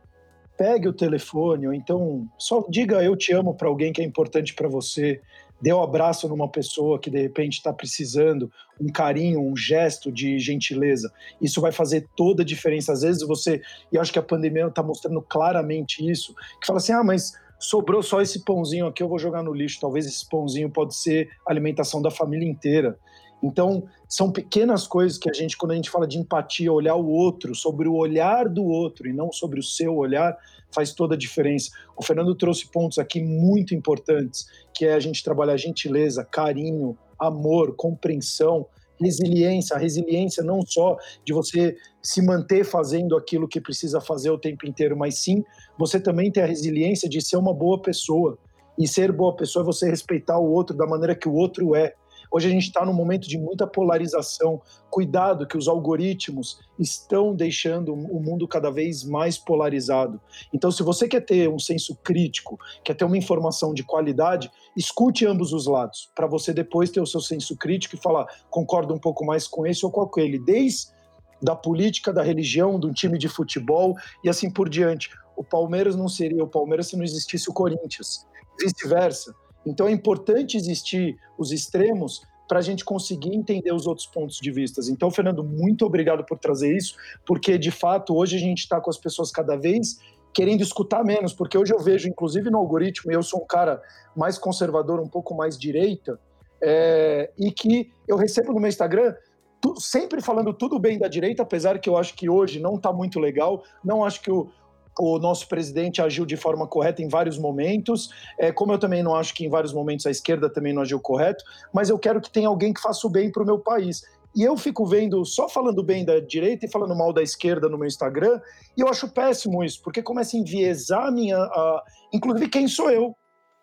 [0.56, 4.54] pegue o telefone, ou então só diga eu te amo para alguém que é importante
[4.54, 5.20] para você.
[5.60, 10.38] dê um abraço numa pessoa que de repente está precisando, um carinho, um gesto de
[10.38, 11.10] gentileza.
[11.40, 12.92] Isso vai fazer toda a diferença.
[12.92, 16.92] Às vezes você, e acho que a pandemia está mostrando claramente isso, que fala assim:
[16.92, 19.80] ah, mas sobrou só esse pãozinho aqui, eu vou jogar no lixo.
[19.80, 22.98] Talvez esse pãozinho pode ser alimentação da família inteira.
[23.42, 27.08] Então, são pequenas coisas que a gente, quando a gente fala de empatia, olhar o
[27.08, 30.36] outro, sobre o olhar do outro e não sobre o seu olhar,
[30.74, 31.70] faz toda a diferença.
[31.96, 37.74] O Fernando trouxe pontos aqui muito importantes, que é a gente trabalhar gentileza, carinho, amor,
[37.76, 38.66] compreensão,
[39.00, 39.76] resiliência.
[39.76, 44.66] A resiliência não só de você se manter fazendo aquilo que precisa fazer o tempo
[44.66, 45.44] inteiro, mas sim
[45.78, 48.38] você também ter a resiliência de ser uma boa pessoa.
[48.78, 51.94] E ser boa pessoa é você respeitar o outro da maneira que o outro é.
[52.30, 54.60] Hoje a gente está num momento de muita polarização.
[54.90, 60.20] Cuidado que os algoritmos estão deixando o mundo cada vez mais polarizado.
[60.52, 65.26] Então, se você quer ter um senso crítico, quer ter uma informação de qualidade, escute
[65.26, 68.98] ambos os lados, para você depois ter o seu senso crítico e falar, concordo um
[68.98, 70.94] pouco mais com esse ou com aquele, desde
[71.42, 75.10] da política, da religião, de um time de futebol e assim por diante.
[75.36, 78.26] O Palmeiras não seria o Palmeiras se não existisse o Corinthians.
[78.58, 79.34] Vice-versa.
[79.66, 84.50] Então é importante existir os extremos para a gente conseguir entender os outros pontos de
[84.52, 84.80] vista.
[84.88, 88.88] Então, Fernando, muito obrigado por trazer isso, porque de fato hoje a gente está com
[88.88, 89.98] as pessoas cada vez
[90.32, 93.82] querendo escutar menos, porque hoje eu vejo, inclusive no algoritmo, eu sou um cara
[94.14, 96.20] mais conservador, um pouco mais direita,
[96.60, 99.14] é, e que eu recebo no meu Instagram
[99.60, 102.92] tu, sempre falando tudo bem da direita, apesar que eu acho que hoje não está
[102.92, 104.50] muito legal, não acho que o,
[104.98, 109.14] o nosso presidente agiu de forma correta em vários momentos, é, como eu também não
[109.14, 112.30] acho que em vários momentos a esquerda também não agiu correto, mas eu quero que
[112.30, 114.02] tenha alguém que faça o bem para o meu país.
[114.34, 117.78] E eu fico vendo, só falando bem da direita e falando mal da esquerda no
[117.78, 118.38] meu Instagram,
[118.76, 121.38] e eu acho péssimo isso, porque começa a enviesar a minha.
[121.38, 121.82] A,
[122.12, 123.16] inclusive, quem sou eu?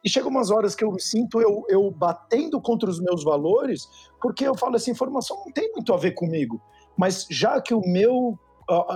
[0.03, 3.87] E chega umas horas que eu me sinto eu, eu batendo contra os meus valores,
[4.19, 6.59] porque eu falo assim: informação não tem muito a ver comigo.
[6.97, 8.37] Mas já que o meu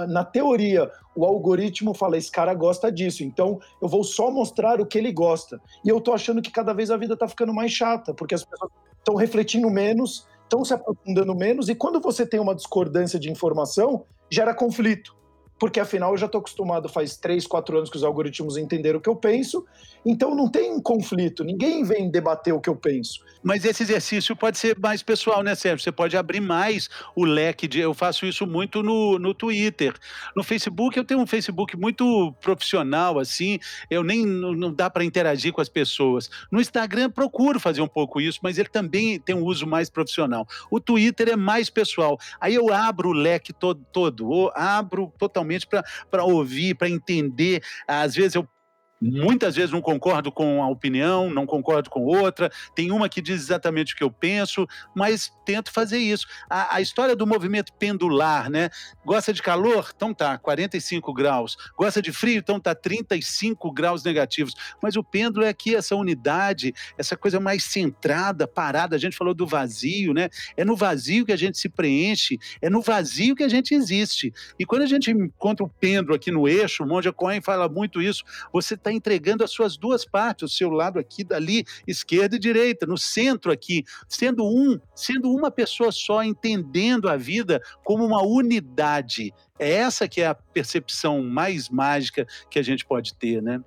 [0.08, 4.86] na teoria, o algoritmo fala: esse cara gosta disso, então eu vou só mostrar o
[4.86, 5.60] que ele gosta.
[5.84, 8.44] E eu tô achando que cada vez a vida tá ficando mais chata, porque as
[8.44, 13.32] pessoas estão refletindo menos, estão se aprofundando menos, e quando você tem uma discordância de
[13.32, 15.17] informação, gera conflito
[15.60, 19.02] porque afinal eu já estou acostumado faz três, quatro anos que os algoritmos entenderam o
[19.02, 19.66] que eu penso,
[20.06, 23.20] então não tem conflito, ninguém vem debater o que eu penso.
[23.44, 25.84] Mas esse exercício pode ser mais pessoal, né, Sérgio?
[25.84, 27.80] Você pode abrir mais o leque de.
[27.80, 29.94] Eu faço isso muito no, no Twitter.
[30.36, 35.54] No Facebook, eu tenho um Facebook muito profissional, assim, eu nem não dá para interagir
[35.54, 36.30] com as pessoas.
[36.52, 40.48] No Instagram, procuro fazer um pouco isso, mas ele também tem um uso mais profissional.
[40.70, 42.18] O Twitter é mais pessoal.
[42.40, 45.68] Aí eu abro o leque todo, todo abro totalmente realmente
[46.12, 47.64] para ouvir, para entender.
[47.88, 48.48] Às vezes eu
[49.00, 52.52] Muitas vezes não concordo com a opinião, não concordo com outra.
[52.76, 56.26] Tem uma que diz exatamente o que eu penso, mas tento fazer isso.
[56.50, 58.70] A, a, história do movimento pendular, né?
[59.06, 59.92] Gosta de calor?
[59.96, 61.56] Então tá, 45 graus.
[61.78, 62.40] Gosta de frio?
[62.40, 64.54] Então tá 35 graus negativos.
[64.82, 68.96] Mas o pêndulo é aqui essa unidade, essa coisa mais centrada, parada.
[68.96, 70.30] A gente falou do vazio, né?
[70.56, 74.34] É no vazio que a gente se preenche, é no vazio que a gente existe.
[74.58, 78.02] E quando a gente encontra o pêndulo aqui no eixo, o Monja Cohen fala muito
[78.02, 82.40] isso, você está entregando as suas duas partes, o seu lado aqui, dali, esquerda e
[82.40, 88.24] direita, no centro aqui, sendo um, sendo uma pessoa só, entendendo a vida como uma
[88.24, 89.34] unidade.
[89.60, 93.60] É essa que é a percepção mais mágica que a gente pode ter, né?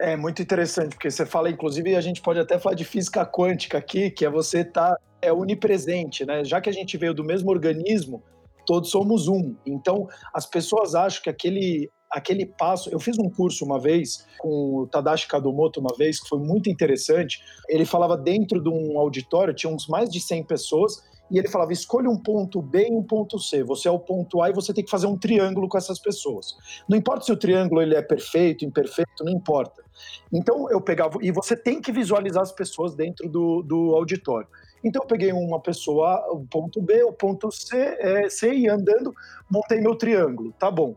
[0.00, 3.78] É muito interessante, porque você fala, inclusive, a gente pode até falar de física quântica
[3.78, 6.44] aqui, que é você estar tá, é onipresente, né?
[6.44, 8.22] Já que a gente veio do mesmo organismo,
[8.66, 9.54] todos somos um.
[9.64, 12.90] Então, as pessoas acham que aquele aquele passo.
[12.90, 16.68] Eu fiz um curso uma vez com o Tadashi Kadomoto, uma vez, que foi muito
[16.68, 17.40] interessante.
[17.68, 21.72] Ele falava dentro de um auditório, tinha uns mais de 100 pessoas, e ele falava:
[21.72, 23.64] escolha um ponto B e um ponto C.
[23.64, 26.54] Você é o ponto A e você tem que fazer um triângulo com essas pessoas.
[26.86, 29.82] Não importa se o triângulo ele é perfeito, imperfeito, não importa.
[30.30, 31.18] Então eu pegava.
[31.22, 34.46] E você tem que visualizar as pessoas dentro do, do auditório.
[34.84, 39.14] Então eu peguei uma pessoa, o ponto B, o ponto C, é, C e andando,
[39.50, 40.52] montei meu triângulo.
[40.58, 40.96] Tá bom.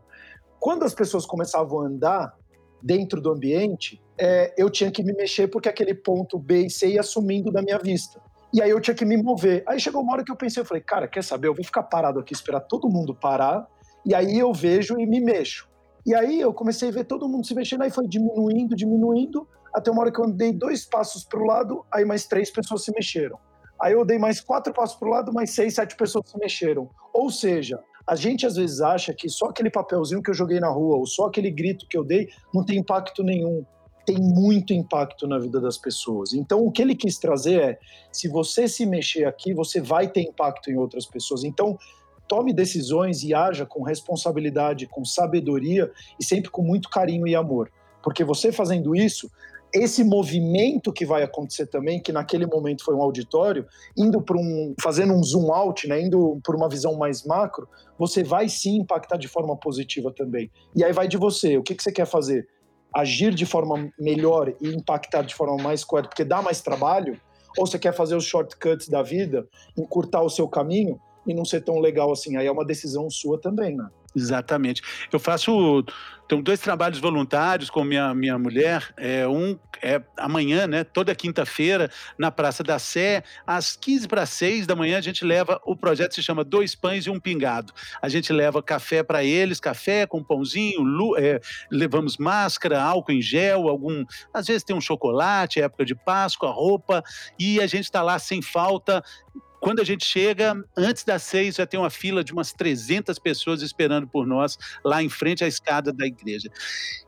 [0.60, 2.34] Quando as pessoas começavam a andar
[2.82, 6.88] dentro do ambiente, é, eu tinha que me mexer porque aquele ponto B e C
[6.88, 8.20] ia sumindo da minha vista.
[8.52, 9.62] E aí eu tinha que me mover.
[9.66, 11.48] Aí chegou uma hora que eu pensei, eu falei, cara, quer saber?
[11.48, 13.66] Eu vou ficar parado aqui, esperar todo mundo parar,
[14.04, 15.68] e aí eu vejo e me mexo.
[16.06, 19.90] E aí eu comecei a ver todo mundo se mexendo, aí foi diminuindo, diminuindo, até
[19.90, 22.92] uma hora que eu andei dois passos para o lado, aí mais três pessoas se
[22.92, 23.38] mexeram.
[23.82, 26.88] Aí eu dei mais quatro passos para o lado, mais seis, sete pessoas se mexeram.
[27.12, 30.68] Ou seja, a gente às vezes acha que só aquele papelzinho que eu joguei na
[30.68, 33.64] rua, ou só aquele grito que eu dei, não tem impacto nenhum.
[34.06, 36.32] tem muito impacto na vida das pessoas.
[36.32, 37.78] Então, o que ele quis trazer é:
[38.12, 41.42] se você se mexer aqui, você vai ter impacto em outras pessoas.
[41.42, 41.76] Então,
[42.28, 45.90] tome decisões e haja com responsabilidade, com sabedoria
[46.20, 47.70] e sempre com muito carinho e amor.
[48.02, 49.28] Porque você fazendo isso,
[49.76, 54.74] esse movimento que vai acontecer também, que naquele momento foi um auditório, indo para um,
[54.80, 59.16] fazendo um zoom out, né, indo por uma visão mais macro, você vai sim impactar
[59.16, 60.50] de forma positiva também.
[60.74, 62.48] E aí vai de você, o que, que você quer fazer?
[62.94, 67.20] Agir de forma melhor e impactar de forma mais correta, porque dá mais trabalho?
[67.58, 71.62] Ou você quer fazer os shortcuts da vida, encurtar o seu caminho e não ser
[71.62, 72.36] tão legal assim?
[72.36, 73.88] Aí é uma decisão sua também, né?
[74.16, 74.82] Exatamente.
[75.12, 75.84] Eu faço
[76.26, 78.92] tenho dois trabalhos voluntários com minha, minha mulher.
[78.96, 80.82] É, um é amanhã, né?
[80.82, 85.60] Toda quinta-feira, na Praça da Sé, às 15 para 6 da manhã, a gente leva.
[85.64, 87.72] O projeto se chama Dois Pães e um Pingado.
[88.02, 90.82] A gente leva café para eles, café com pãozinho,
[91.16, 94.04] é, levamos máscara, álcool em gel, algum.
[94.32, 97.04] Às vezes tem um chocolate, época de Páscoa, roupa,
[97.38, 99.04] e a gente está lá sem falta
[99.60, 103.62] quando a gente chega, antes das seis, já tem uma fila de umas 300 pessoas
[103.62, 106.48] esperando por nós lá em frente à escada da igreja.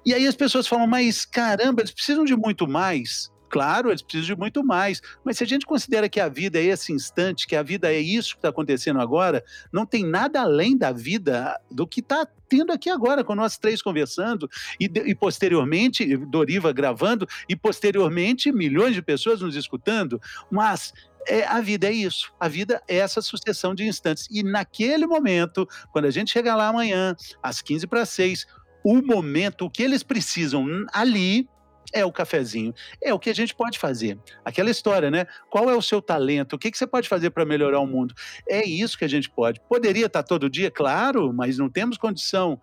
[0.05, 3.31] E aí as pessoas falam, mas caramba, eles precisam de muito mais.
[3.49, 5.01] Claro, eles precisam de muito mais.
[5.25, 7.99] Mas se a gente considera que a vida é esse instante, que a vida é
[7.99, 12.73] isso que está acontecendo agora, não tem nada além da vida do que está tendo
[12.73, 14.49] aqui agora, com nós três conversando,
[14.81, 20.21] e, e, posteriormente, Doriva gravando, e posteriormente milhões de pessoas nos escutando.
[20.51, 20.93] Mas
[21.27, 22.33] é, a vida é isso.
[22.39, 24.27] A vida é essa sucessão de instantes.
[24.31, 28.47] E naquele momento, quando a gente chegar lá amanhã, às 15 para 6,
[28.85, 31.49] o momento, o que eles precisam ali
[31.93, 32.75] é o cafezinho.
[33.03, 34.19] É o que a gente pode fazer.
[34.45, 35.27] Aquela história, né?
[35.51, 36.55] Qual é o seu talento?
[36.55, 38.15] O que, que você pode fazer para melhorar o mundo?
[38.49, 39.61] É isso que a gente pode.
[39.69, 42.61] Poderia estar todo dia, claro, mas não temos condição.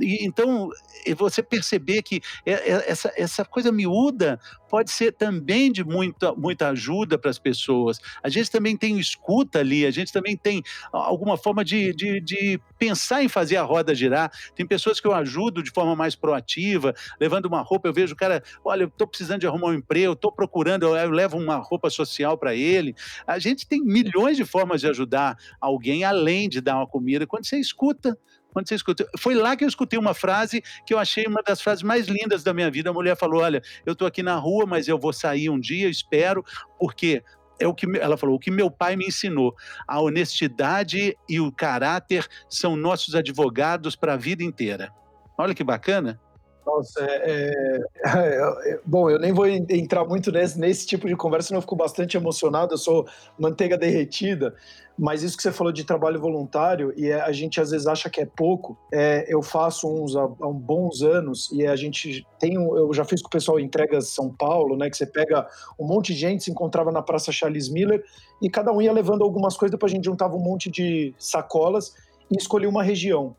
[0.00, 0.70] E, então,
[1.16, 7.30] você perceber que essa, essa coisa miúda pode ser também de muita, muita ajuda para
[7.30, 8.00] as pessoas.
[8.22, 12.60] A gente também tem escuta ali, a gente também tem alguma forma de, de, de
[12.76, 14.32] pensar em fazer a roda girar.
[14.56, 18.16] Tem pessoas que eu ajudo de forma mais proativa, levando uma roupa, eu vejo o
[18.16, 21.56] cara olha, eu estou precisando de arrumar um emprego, estou procurando, eu, eu levo uma
[21.56, 22.94] roupa social para ele.
[23.26, 27.26] A gente tem milhões de formas de ajudar alguém além de dar uma comida.
[27.26, 28.18] Quando você escuta,
[28.54, 29.06] quando você escuta.
[29.18, 32.44] Foi lá que eu escutei uma frase que eu achei uma das frases mais lindas
[32.44, 32.88] da minha vida.
[32.88, 35.88] A mulher falou: Olha, eu estou aqui na rua, mas eu vou sair um dia,
[35.88, 36.44] espero,
[36.78, 37.22] porque
[37.58, 39.54] é o que ela falou, o que meu pai me ensinou.
[39.86, 44.92] A honestidade e o caráter são nossos advogados para a vida inteira.
[45.36, 46.20] Olha que bacana.
[46.66, 47.52] Nossa, é,
[48.02, 51.62] é, é, bom, eu nem vou entrar muito nesse, nesse tipo de conversa, senão eu
[51.62, 53.06] fico bastante emocionado, eu sou
[53.38, 54.54] manteiga derretida,
[54.98, 58.08] mas isso que você falou de trabalho voluntário, e é, a gente às vezes acha
[58.08, 62.92] que é pouco, é, eu faço uns há, bons anos, e a gente tem, eu
[62.94, 65.46] já fiz com o pessoal Entregas São Paulo, né, que você pega
[65.78, 68.02] um monte de gente, se encontrava na Praça Charles Miller,
[68.40, 71.94] e cada um ia levando algumas coisas, depois a gente juntava um monte de sacolas
[72.30, 73.36] e escolhia uma região.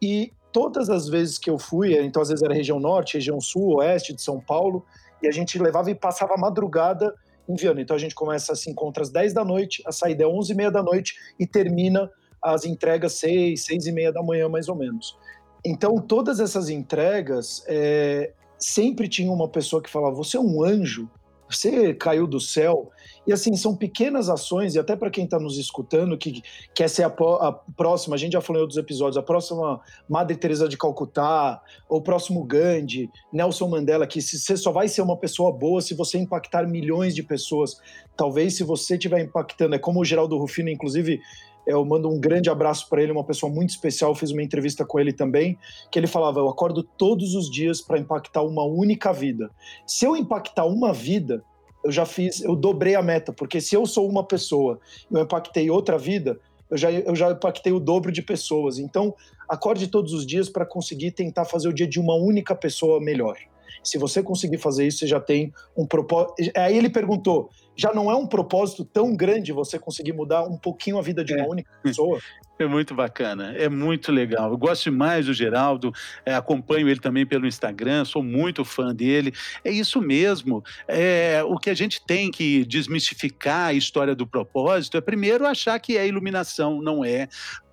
[0.00, 3.76] E todas as vezes que eu fui, então às vezes era região norte, região sul,
[3.76, 4.84] oeste de São Paulo,
[5.22, 7.14] e a gente levava e passava a madrugada
[7.48, 7.80] enviando.
[7.80, 10.56] Então a gente começa se encontra às 10 da noite, a saída é 11 e
[10.56, 12.10] meia da noite e termina
[12.42, 15.16] as entregas 6, 6 e meia da manhã mais ou menos.
[15.64, 21.08] Então todas essas entregas, é, sempre tinha uma pessoa que falava, você é um anjo,
[21.56, 22.90] você caiu do céu.
[23.26, 26.42] E assim, são pequenas ações, e até para quem está nos escutando, que
[26.74, 30.36] quer ser a, a, próxima, a gente já falou em outros episódios, a próxima Madre
[30.36, 35.16] Teresa de Calcutá, ou o próximo Gandhi, Nelson Mandela, que você só vai ser uma
[35.16, 37.80] pessoa boa se você impactar milhões de pessoas.
[38.16, 41.20] Talvez se você estiver impactando, é como o Geraldo Rufino, inclusive,
[41.66, 44.14] eu mando um grande abraço para ele, uma pessoa muito especial.
[44.14, 45.58] fiz uma entrevista com ele também,
[45.90, 49.50] que ele falava: Eu acordo todos os dias para impactar uma única vida.
[49.86, 51.44] Se eu impactar uma vida,
[51.84, 55.70] eu já fiz, eu dobrei a meta, porque se eu sou uma pessoa eu impactei
[55.70, 56.38] outra vida,
[56.70, 58.78] eu já, eu já impactei o dobro de pessoas.
[58.78, 59.14] Então,
[59.48, 63.36] acorde todos os dias para conseguir tentar fazer o dia de uma única pessoa melhor.
[63.82, 66.34] Se você conseguir fazer isso, você já tem um propósito.
[66.56, 70.98] Aí ele perguntou: já não é um propósito tão grande você conseguir mudar um pouquinho
[70.98, 71.48] a vida de uma é.
[71.48, 72.18] única pessoa?
[72.58, 74.52] É muito bacana, é muito legal.
[74.52, 75.92] Eu gosto demais do Geraldo,
[76.24, 79.32] é, acompanho ele também pelo Instagram, sou muito fã dele.
[79.64, 80.62] É isso mesmo.
[80.86, 85.76] É, o que a gente tem que desmistificar a história do propósito é, primeiro, achar
[85.80, 87.26] que é iluminação, não é.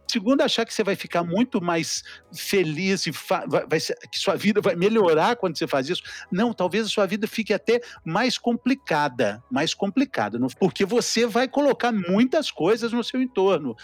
[0.09, 4.35] Segundo, achar que você vai ficar muito mais feliz e vai, vai ser, que sua
[4.35, 6.01] vida vai melhorar quando você faz isso.
[6.31, 11.91] Não, talvez a sua vida fique até mais complicada, mais complicada, porque você vai colocar
[11.91, 13.75] muitas coisas no seu entorno.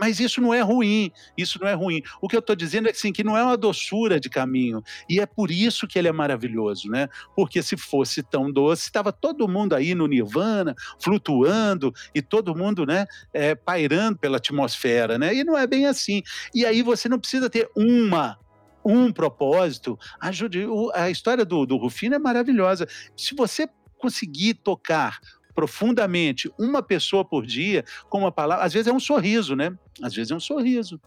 [0.00, 2.02] Mas isso não é ruim, isso não é ruim.
[2.20, 4.82] O que eu estou dizendo é que, sim, que não é uma doçura de caminho,
[5.08, 7.08] e é por isso que ele é maravilhoso, né?
[7.36, 12.84] Porque se fosse tão doce, estava todo mundo aí no nirvana, flutuando, e todo mundo,
[12.86, 15.34] né, é, pairando pela atmosfera, né?
[15.34, 16.22] E não é bem assim.
[16.54, 18.38] E aí você não precisa ter uma
[18.84, 19.98] um propósito.
[20.20, 20.66] Ajude.
[20.92, 22.86] A história do, do Rufino é maravilhosa.
[23.16, 23.66] Se você
[23.96, 25.18] conseguir tocar
[25.54, 28.64] profundamente uma pessoa por dia com uma palavra.
[28.64, 29.72] Às vezes é um sorriso, né?
[30.02, 31.00] Às vezes é um sorriso.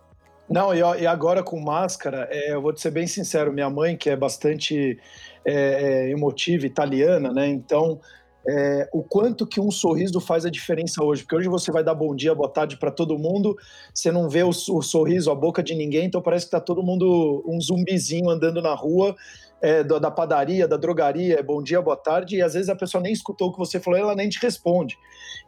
[0.50, 4.10] Não, e, agora com máscara, é, eu vou te ser bem sincero, minha mãe, que
[4.10, 4.98] é bastante
[5.44, 7.48] é, é emotiva, italiana, né?
[7.48, 8.00] Então,
[8.48, 11.24] é, o quanto que um sorriso faz a diferença hoje.
[11.24, 13.58] Porque hoje você vai dar bom dia, boa tarde para todo mundo,
[13.94, 16.82] você não vê o, o, sorriso, a boca de ninguém, então parece que está todo
[16.82, 19.16] mundo um zumbizinho andando na rua
[19.62, 23.02] é, da padaria, da drogaria, é bom dia, boa tarde, e às vezes a pessoa
[23.02, 24.98] nem escutou o que você falou, ela nem te responde.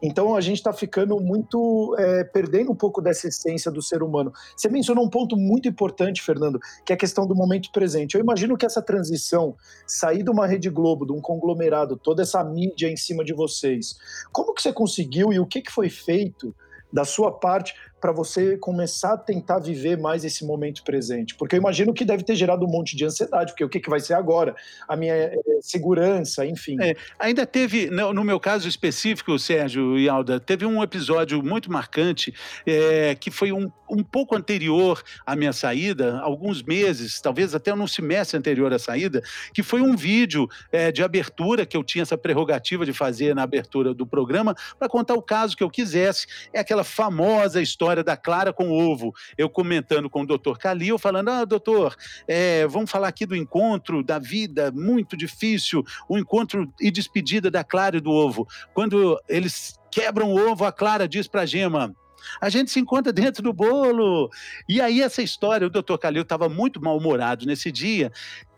[0.02, 4.32] Então a gente está ficando muito, é, perdendo um pouco dessa essência do ser humano.
[4.56, 8.16] Você mencionou um ponto muito importante, Fernando, que é a questão do momento presente.
[8.16, 9.56] Eu imagino que essa transição,
[9.86, 13.96] sair de uma Rede Globo, de um conglomerado, toda essa mídia em cima de vocês,
[14.32, 16.56] como que você conseguiu e o que, que foi feito
[16.92, 21.36] da sua parte para você começar a tentar viver mais esse momento presente?
[21.36, 23.90] Porque eu imagino que deve ter gerado um monte de ansiedade, porque o que, que
[23.90, 24.56] vai ser agora?
[24.88, 26.78] A minha é, segurança, enfim.
[26.82, 31.72] É, ainda teve, no, no, meu caso específico, Sérgio e Alda, teve um episódio muito
[31.72, 32.34] marcante
[32.66, 37.88] é, que foi um, um pouco anterior à minha saída, alguns meses, talvez até um
[37.88, 39.22] semestre anterior à saída,
[39.54, 43.44] que foi um vídeo é, de abertura que eu tinha essa prerrogativa de fazer na
[43.44, 46.28] abertura do programa para contar o caso que eu quisesse.
[46.54, 49.14] É aquela famosa história história da Clara com o ovo.
[49.38, 51.96] Eu comentando com o doutor Calil, falando: ah, doutor,
[52.28, 57.64] é, vamos falar aqui do encontro da vida, muito difícil, o encontro e despedida da
[57.64, 58.48] Clara e do ovo.
[58.74, 61.96] Quando eles quebram o ovo, a Clara diz para a Gema:
[62.40, 64.30] a gente se encontra dentro do bolo.
[64.68, 68.12] E aí, essa história, o doutor Calil estava muito mal-humorado nesse dia,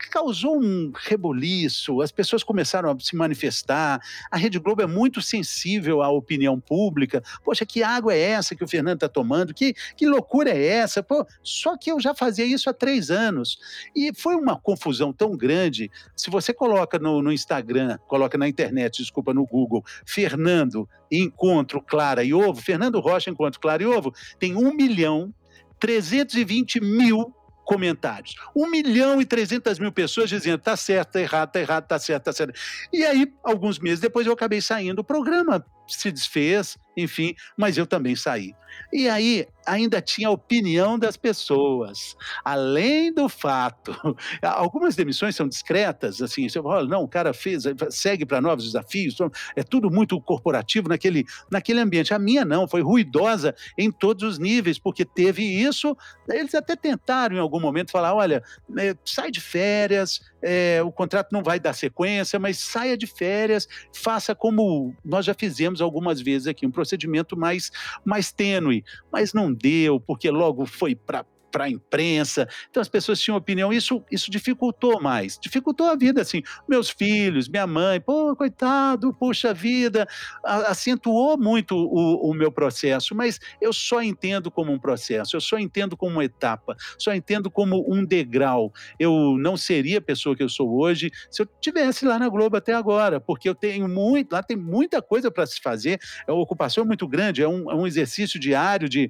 [0.10, 4.02] causou um reboliço, as pessoas começaram a se manifestar.
[4.30, 7.22] A Rede Globo é muito sensível à opinião pública.
[7.44, 9.54] Poxa, que água é essa que o Fernando está tomando?
[9.54, 11.04] Que, que loucura é essa?
[11.04, 13.60] Pô, só que eu já fazia isso há três anos.
[13.96, 15.92] E foi uma confusão tão grande.
[16.16, 22.24] Se você coloca no, no Instagram, coloca na internet, desculpa, no Google, Fernando Encontro Clara
[22.24, 25.34] e Ovo, Fernando Rocha Encontro Clara e Ovo, tem 1 milhão
[25.80, 27.36] 320 mil
[27.66, 28.36] comentários.
[28.56, 32.24] 1 milhão e 300 mil pessoas dizendo tá certo, tá errado, tá errado, tá certo,
[32.26, 32.60] tá certo.
[32.92, 35.00] E aí, alguns meses depois, eu acabei saindo.
[35.00, 38.54] O programa se desfez, enfim, mas eu também saí.
[38.92, 43.94] E aí ainda tinha a opinião das pessoas, além do fato.
[44.42, 49.16] Algumas demissões são discretas, assim, você fala, não, o cara fez, segue para novos desafios,
[49.56, 52.14] é tudo muito corporativo naquele, naquele ambiente.
[52.14, 55.96] A minha não, foi ruidosa em todos os níveis, porque teve isso,
[56.28, 58.44] eles até tentaram em algum momento falar, olha,
[58.78, 63.68] é, sai de férias, é, o contrato não vai dar sequência, mas saia de férias,
[63.94, 67.72] faça como nós já fizemos algumas vezes aqui, um procedimento mais,
[68.06, 72.48] mais tênue, mas não deu, porque logo foi para para a imprensa.
[72.70, 73.72] Então as pessoas tinham opinião.
[73.72, 75.38] Isso, isso dificultou mais.
[75.40, 76.42] Dificultou a vida, assim.
[76.68, 80.08] Meus filhos, minha mãe, pô, coitado, puxa vida.
[80.44, 85.58] acentuou muito o, o meu processo, mas eu só entendo como um processo, eu só
[85.60, 88.74] entendo como uma etapa, só entendo como um degrau.
[89.00, 92.58] Eu não seria a pessoa que eu sou hoje se eu tivesse lá na Globo
[92.58, 96.42] até agora, porque eu tenho muito, lá tem muita coisa para se fazer, é uma
[96.42, 99.10] ocupação muito grande, é um, é um exercício diário de,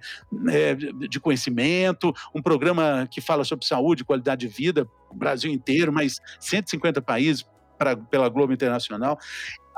[0.49, 6.19] é, de conhecimento, um programa que fala sobre saúde, qualidade de vida, Brasil inteiro, mas
[6.39, 7.45] 150 países
[7.77, 9.17] pra, pela Globo Internacional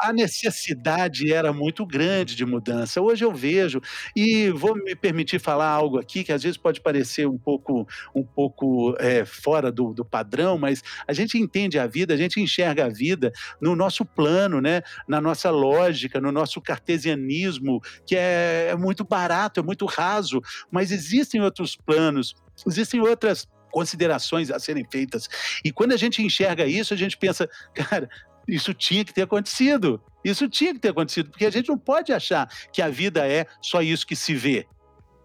[0.04, 3.02] a necessidade era muito grande de mudança.
[3.02, 3.82] Hoje eu vejo,
[4.14, 8.24] e vou me permitir falar algo aqui que às vezes pode parecer um pouco, um
[8.24, 12.86] pouco é, fora do, do, padrão, mas a gente entende a vida, a gente enxerga
[12.86, 13.32] a vida
[13.62, 14.82] no nosso plano, né?
[15.08, 20.92] na nossa lógica, no nosso cartesianismo, que é, é muito barato, é muito raso, mas
[20.92, 22.36] existem outros planos,
[22.68, 25.28] existem outras considerações a serem feitas.
[25.64, 28.10] E quando a gente enxerga isso, a gente pensa, cara,
[28.48, 30.02] isso tinha que ter acontecido.
[30.24, 33.46] Isso tinha que ter acontecido, porque a gente não pode achar que a vida é
[33.62, 34.66] só isso que se vê.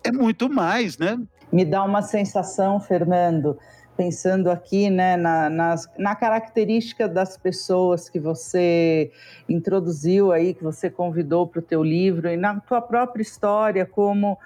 [0.02, 1.18] É muito mais, né?
[1.52, 3.58] Me dá uma sensação, Fernando,
[3.96, 9.10] pensando aqui né, na, nas, na característica das pessoas que você
[9.48, 14.38] introduziu aí, que você convidou para o teu livro, e na tua própria história, como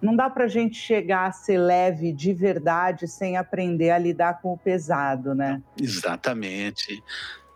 [0.00, 4.40] não dá para a gente chegar a ser leve de verdade sem aprender a lidar
[4.40, 5.60] com o pesado, né?
[5.80, 7.02] Exatamente.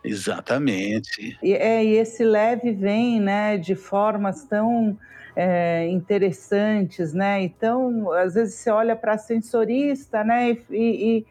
[0.05, 1.39] Exatamente.
[1.43, 4.99] E, é, e esse leve vem, né, de formas tão
[5.35, 7.43] é, interessantes, né?
[7.43, 10.57] Então, às vezes você olha para sensorista, né?
[10.71, 10.77] E,
[11.19, 11.27] e,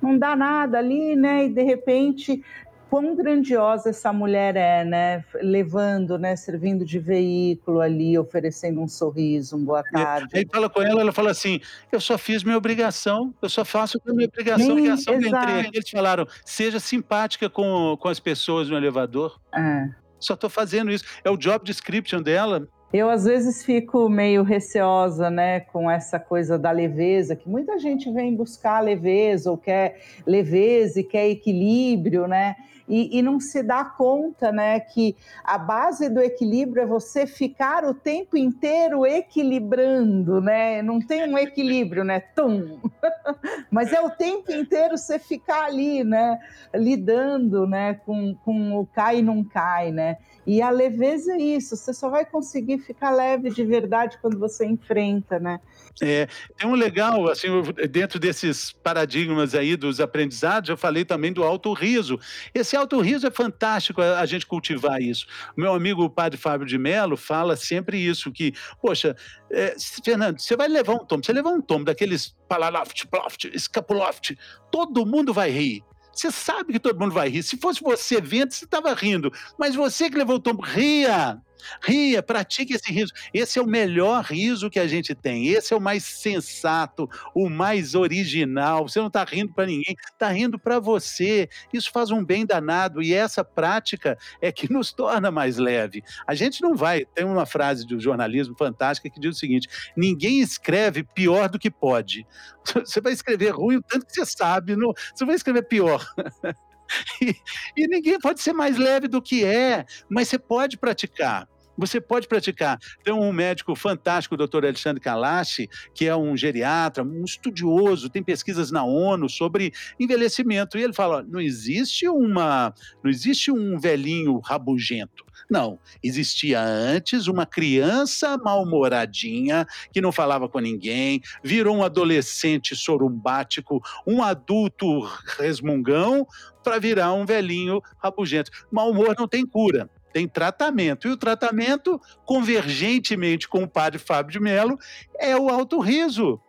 [0.00, 1.46] não dá nada ali, né?
[1.46, 2.44] E de repente
[2.88, 5.24] quão grandiosa essa mulher é, né?
[5.40, 6.36] Levando, né?
[6.36, 10.28] Servindo de veículo ali, oferecendo um sorriso, um boa tarde.
[10.34, 11.60] E aí fala com ela, ela fala assim:
[11.92, 14.66] eu só fiz minha obrigação, eu só faço a minha obrigação.
[14.66, 19.38] Sim, ligação entre eles falaram: seja simpática com, com as pessoas no elevador.
[19.54, 19.88] É.
[20.18, 21.04] Só estou fazendo isso.
[21.22, 22.66] É o job description dela.
[22.92, 28.10] Eu às vezes fico meio receosa, né, com essa coisa da leveza, que muita gente
[28.10, 32.56] vem buscar leveza ou quer leveza e quer equilíbrio, né?
[32.88, 35.14] E, e, não se dá conta né, que
[35.44, 40.80] a base do equilíbrio é você ficar o tempo inteiro equilibrando, né?
[40.82, 42.20] Não tem um equilíbrio, né?
[42.20, 42.80] Tum!
[43.70, 46.38] Mas é o tempo inteiro você ficar ali, né?
[46.74, 50.16] Lidando né, com, com o cai e não cai, né?
[50.46, 54.64] E a leveza é isso, você só vai conseguir ficar leve de verdade quando você
[54.64, 55.60] enfrenta, né?
[56.00, 57.48] É, tem um legal, assim,
[57.90, 62.18] dentro desses paradigmas aí dos aprendizados, eu falei também do alto riso.
[62.54, 65.26] Esse alto riso é fantástico a, gente cultivar isso.
[65.56, 69.16] Meu amigo o padre Fábio de Mello fala sempre isso, que, poxa,
[69.50, 74.38] é, Fernando, você vai levar um tombo, você levar um tombo daqueles palaloft, ploft, escapuloft,
[74.70, 75.84] todo mundo vai rir.
[76.12, 77.44] Você sabe que todo mundo vai rir.
[77.44, 79.32] Se fosse você vendo, você estava rindo.
[79.56, 81.40] Mas você que levou o tombo, ria.
[81.82, 83.12] Ria, pratique esse riso.
[83.32, 85.48] Esse é o melhor riso que a gente tem.
[85.48, 88.88] Esse é o mais sensato, o mais original.
[88.88, 91.48] Você não está rindo para ninguém, está rindo para você.
[91.72, 96.02] Isso faz um bem danado e essa prática é que nos torna mais leve.
[96.26, 97.04] A gente não vai.
[97.04, 101.70] Tem uma frase do jornalismo fantástica que diz o seguinte: ninguém escreve pior do que
[101.70, 102.26] pode.
[102.84, 106.06] Você vai escrever ruim o tanto que você sabe, não, você vai escrever pior.
[107.20, 107.34] E,
[107.76, 111.48] e ninguém pode ser mais leve do que é, mas você pode praticar.
[111.78, 112.76] Você pode praticar.
[113.04, 114.64] Tem um médico fantástico, o Dr.
[114.64, 120.76] Alexandre Kalashi, que é um geriatra, um estudioso, tem pesquisas na ONU sobre envelhecimento.
[120.76, 125.24] E ele fala: não existe uma, não existe um velhinho rabugento.
[125.48, 133.80] Não, existia antes uma criança mal-humoradinha que não falava com ninguém, virou um adolescente sorumbático,
[134.06, 135.00] um adulto
[135.38, 136.26] resmungão,
[136.62, 138.50] para virar um velhinho rabugento.
[138.70, 141.08] Mal humor não tem cura tem tratamento.
[141.08, 144.78] E o tratamento, convergentemente com o padre Fábio de Mello,
[145.18, 146.40] é o alto riso.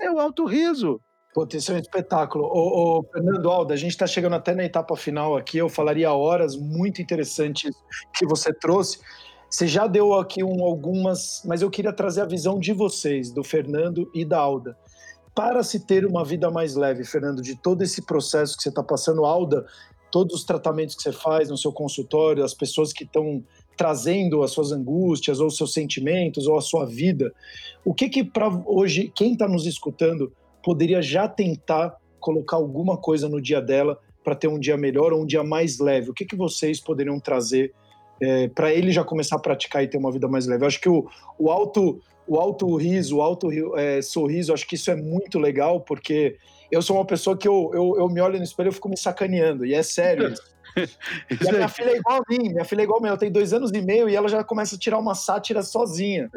[0.00, 1.00] É o alto riso.
[1.52, 2.44] Isso é um espetáculo.
[2.44, 5.58] Ô, Fernando Alda, a gente está chegando até na etapa final aqui.
[5.58, 7.74] Eu falaria horas muito interessantes
[8.14, 8.98] que você trouxe.
[9.50, 13.44] Você já deu aqui um, algumas, mas eu queria trazer a visão de vocês, do
[13.44, 14.76] Fernando e da Alda.
[15.34, 18.82] Para se ter uma vida mais leve, Fernando, de todo esse processo que você está
[18.82, 19.66] passando, Alda,
[20.10, 23.42] todos os tratamentos que você faz no seu consultório, as pessoas que estão
[23.76, 27.32] trazendo as suas angústias ou os seus sentimentos ou a sua vida,
[27.84, 30.32] o que que para hoje quem está nos escutando
[30.64, 35.22] poderia já tentar colocar alguma coisa no dia dela para ter um dia melhor ou
[35.22, 36.10] um dia mais leve?
[36.10, 37.72] O que, que vocês poderiam trazer
[38.22, 40.64] é, para ele já começar a praticar e ter uma vida mais leve?
[40.64, 41.08] Eu acho que o,
[41.38, 43.48] o alto o alto riso, o alto
[43.78, 46.36] é, sorriso, acho que isso é muito legal, porque
[46.70, 48.96] eu sou uma pessoa que eu, eu, eu me olho no espelho e fico me
[48.96, 50.34] sacaneando, e é sério.
[50.76, 53.16] e a minha filha é igual a mim, minha filha é igual a mim, ela
[53.16, 56.28] tem dois anos e meio e ela já começa a tirar uma sátira sozinha.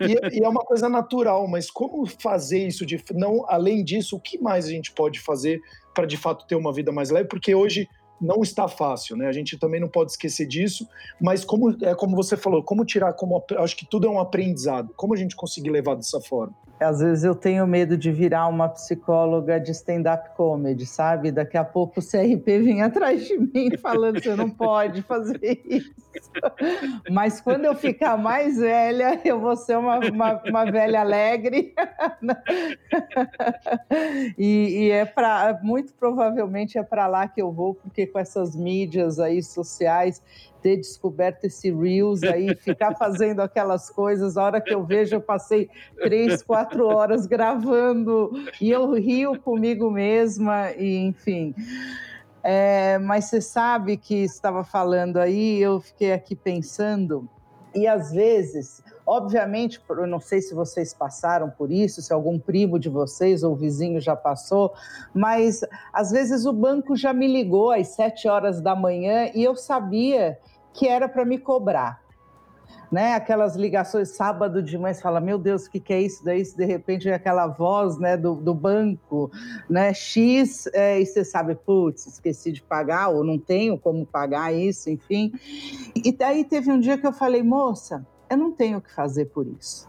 [0.00, 4.20] E, e, é uma coisa natural, mas como fazer isso de não, além disso, o
[4.20, 5.60] que mais a gente pode fazer
[5.94, 7.28] para de fato ter uma vida mais leve?
[7.28, 7.88] Porque hoje
[8.20, 9.26] não está fácil, né?
[9.26, 10.88] A gente também não pode esquecer disso,
[11.20, 14.92] mas como é como você falou, como tirar como acho que tudo é um aprendizado.
[14.96, 16.54] Como a gente conseguir levar dessa forma?
[16.78, 21.32] Às vezes eu tenho medo de virar uma psicóloga de stand-up comedy, sabe?
[21.32, 25.94] Daqui a pouco o CRP vem atrás de mim falando você não pode fazer isso.
[27.10, 31.74] Mas quando eu ficar mais velha, eu vou ser uma, uma, uma velha alegre.
[34.38, 38.54] e, e é para muito provavelmente é para lá que eu vou, porque com essas
[38.54, 40.22] mídias aí sociais
[40.66, 44.36] ter descoberto esse Reels aí, ficar fazendo aquelas coisas.
[44.36, 49.90] A hora que eu vejo, eu passei três, quatro horas gravando e eu rio comigo
[49.90, 51.54] mesma, e enfim.
[52.48, 57.28] É, mas você sabe que estava falando aí, eu fiquei aqui pensando,
[57.74, 62.76] e às vezes Obviamente, eu não sei se vocês passaram por isso, se algum primo
[62.76, 64.74] de vocês ou vizinho já passou,
[65.14, 65.60] mas
[65.92, 70.36] às vezes o banco já me ligou às sete horas da manhã e eu sabia
[70.72, 72.00] que era para me cobrar.
[72.90, 76.24] Né, aquelas ligações sábado de manhã, fala, meu Deus, o que, que é isso?
[76.24, 79.30] Daí, de repente, é aquela voz né, do, do banco,
[79.68, 84.54] né, X, é, e você sabe, putz, esqueci de pagar, ou não tenho como pagar
[84.54, 85.32] isso, enfim.
[85.94, 89.26] E daí teve um dia que eu falei, moça, eu não tenho o que fazer
[89.26, 89.88] por isso.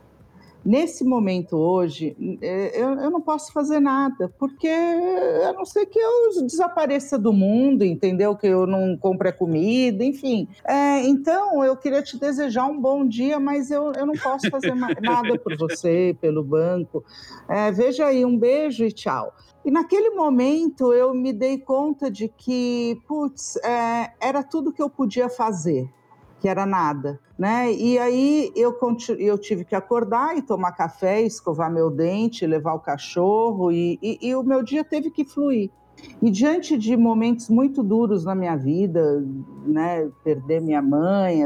[0.68, 5.98] Nesse momento hoje, é, eu, eu, não posso fazer nada, porque a não ser que
[5.98, 8.36] eu desapareça do mundo, entendeu?
[8.36, 10.46] Que eu não compre a comida, enfim.
[10.66, 14.76] É, então, eu queria te desejar um bom dia, mas eu, eu não posso fazer
[15.02, 17.02] nada por você, pelo banco.
[17.48, 19.34] É, veja aí, um beijo e tchau.
[19.64, 24.90] E naquele momento eu me dei conta de que, putz, é, era tudo que eu
[24.90, 25.90] podia fazer
[26.40, 27.72] que era nada, né?
[27.74, 28.78] E aí eu,
[29.18, 34.30] eu tive que acordar e tomar café, escovar meu dente, levar o cachorro e, e,
[34.30, 35.72] e o meu dia teve que fluir.
[36.22, 39.24] E diante de momentos muito duros na minha vida,
[39.66, 41.42] né, perder minha mãe,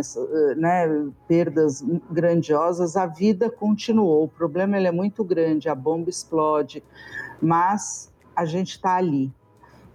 [0.57, 4.25] né, perdas grandiosas, a vida continuou.
[4.25, 6.83] O problema ele é muito grande, a bomba explode,
[7.41, 9.31] mas a gente está ali.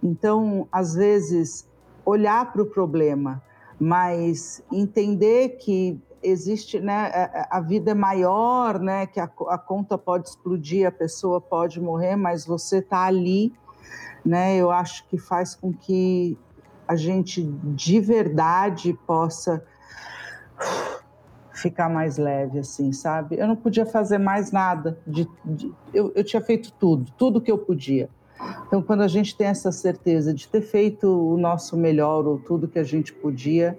[0.01, 1.67] Então, às vezes,
[2.05, 3.43] olhar para o problema
[3.79, 10.29] mas entender que existe, né, a, vida é maior, né, que a, a, conta pode
[10.29, 13.53] explodir, a pessoa pode morrer, mas você está ali,
[14.25, 16.37] né, eu acho que faz com que
[16.87, 19.63] a gente de verdade possa
[21.53, 23.37] ficar mais leve, assim, sabe?
[23.37, 27.51] Eu não podia fazer mais nada, de, de eu, eu tinha feito tudo, tudo que
[27.51, 28.09] eu podia.
[28.67, 32.67] Então, quando a gente tem essa certeza de ter feito o nosso melhor ou tudo
[32.67, 33.77] que a gente podia,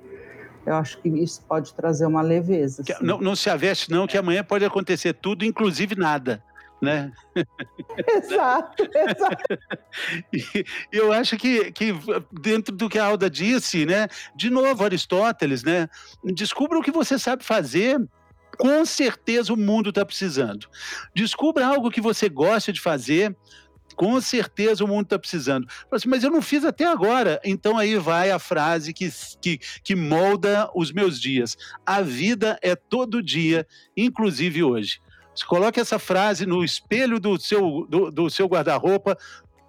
[0.66, 2.82] eu acho que isso pode trazer uma leveza.
[2.82, 3.04] Assim.
[3.04, 6.42] Não, não se aveste, não, que amanhã pode acontecer tudo, inclusive nada.
[6.80, 7.10] Né?
[8.06, 9.58] Exato, exato.
[10.32, 11.92] e eu acho que, que
[12.30, 14.06] dentro do que a Alda disse, né?
[14.36, 15.88] De novo, Aristóteles, né?
[16.22, 18.00] Descubra o que você sabe fazer
[18.56, 20.68] com certeza o mundo está precisando.
[21.14, 23.34] Descubra algo que você gosta de fazer,
[23.98, 25.66] com certeza o mundo está precisando.
[25.90, 27.40] Assim, mas eu não fiz até agora.
[27.44, 31.56] Então aí vai a frase que, que, que molda os meus dias.
[31.84, 35.00] A vida é todo dia, inclusive hoje.
[35.48, 39.16] Coloca essa frase no espelho do seu, do, do seu guarda-roupa,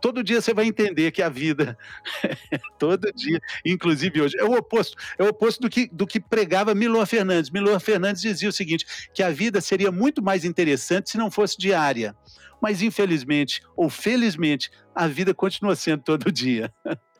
[0.01, 1.77] todo dia você vai entender que a vida
[2.79, 6.75] todo dia, inclusive hoje, é o oposto, é o oposto do que, do que pregava
[6.75, 7.49] Milor Fernandes.
[7.49, 11.57] Milor Fernandes dizia o seguinte, que a vida seria muito mais interessante se não fosse
[11.57, 12.15] diária.
[12.61, 16.73] Mas infelizmente ou felizmente, a vida continua sendo todo dia.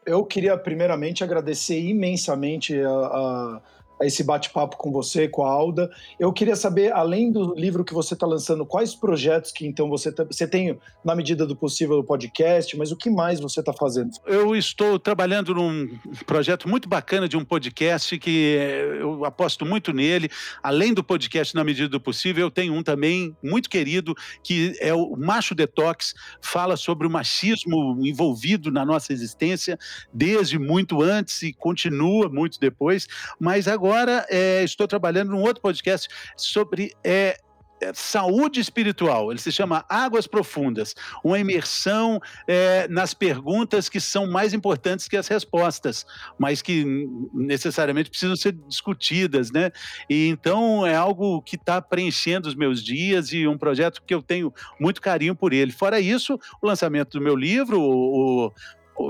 [0.06, 3.62] Eu queria primeiramente agradecer imensamente a, a
[4.02, 5.89] esse bate-papo com você, com a Alda.
[6.20, 10.12] Eu queria saber, além do livro que você está lançando, quais projetos que então você,
[10.12, 13.74] tá, você tem, na medida do possível, o podcast, mas o que mais você está
[13.74, 14.12] fazendo?
[14.26, 18.58] Eu estou trabalhando num projeto muito bacana de um podcast que
[19.00, 20.30] eu aposto muito nele.
[20.64, 24.93] Além do podcast, na medida do possível, eu tenho um também muito querido, que é
[24.93, 29.78] o Macho Detox, fala sobre o machismo envolvido na nossa existência
[30.14, 33.08] desde muito antes e continua muito depois,
[33.39, 37.40] mas agora agora é, estou trabalhando num outro podcast sobre é,
[37.82, 39.32] é, saúde espiritual.
[39.32, 45.18] Ele se chama Águas Profundas, uma imersão é, nas perguntas que são mais importantes que
[45.18, 46.06] as respostas,
[46.38, 46.86] mas que
[47.34, 49.72] necessariamente precisam ser discutidas, né?
[50.08, 54.22] E então é algo que está preenchendo os meus dias e um projeto que eu
[54.22, 55.72] tenho muito carinho por ele.
[55.72, 58.54] Fora isso, o lançamento do meu livro, o,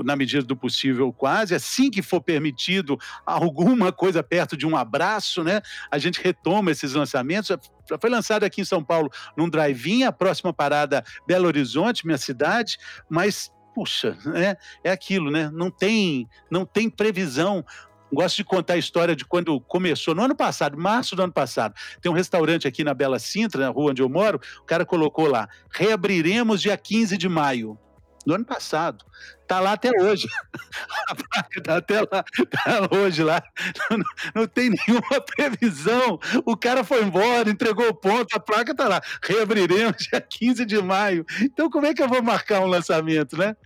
[0.04, 5.42] na medida do possível, quase, assim que for permitido alguma coisa perto de um abraço,
[5.42, 5.60] né?
[5.90, 7.48] A gente retoma esses lançamentos.
[7.88, 12.18] Já foi lançado aqui em São Paulo num drive-in, a próxima parada Belo Horizonte, minha
[12.18, 12.78] cidade,
[13.08, 14.56] mas puxa, né?
[14.82, 15.50] É aquilo, né?
[15.52, 17.64] Não tem, não tem previsão
[18.12, 21.74] gosto de contar a história de quando começou, no ano passado, março do ano passado.
[22.00, 25.26] Tem um restaurante aqui na Bela Sintra, na rua onde eu moro, o cara colocou
[25.26, 27.78] lá: reabriremos dia 15 de maio
[28.26, 29.04] do ano passado.
[29.42, 30.28] Está lá até hoje.
[31.08, 33.42] A placa está até lá, tá hoje lá.
[33.90, 33.98] Não,
[34.34, 36.18] não, tem nenhuma previsão.
[36.44, 39.00] O cara foi embora, entregou o ponto, a placa está lá.
[39.22, 41.26] Reabriremos dia 15 de maio.
[41.42, 43.56] Então, como é que eu vou marcar um lançamento, né?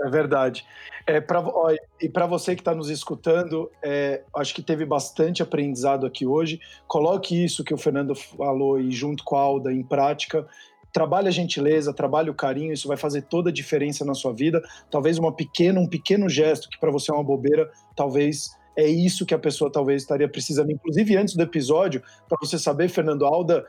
[0.00, 0.64] É verdade.
[1.06, 5.42] É, pra, ó, e para você que está nos escutando, é, acho que teve bastante
[5.42, 6.60] aprendizado aqui hoje.
[6.86, 10.46] Coloque isso que o Fernando falou e junto com a Alda em prática
[10.92, 14.62] trabalhe a gentileza, trabalhe o carinho, isso vai fazer toda a diferença na sua vida.
[14.90, 19.26] Talvez uma pequena, um pequeno gesto que para você é uma bobeira, talvez é isso
[19.26, 20.70] que a pessoa talvez estaria precisando.
[20.70, 23.64] Inclusive, antes do episódio, para você saber, Fernando Alda,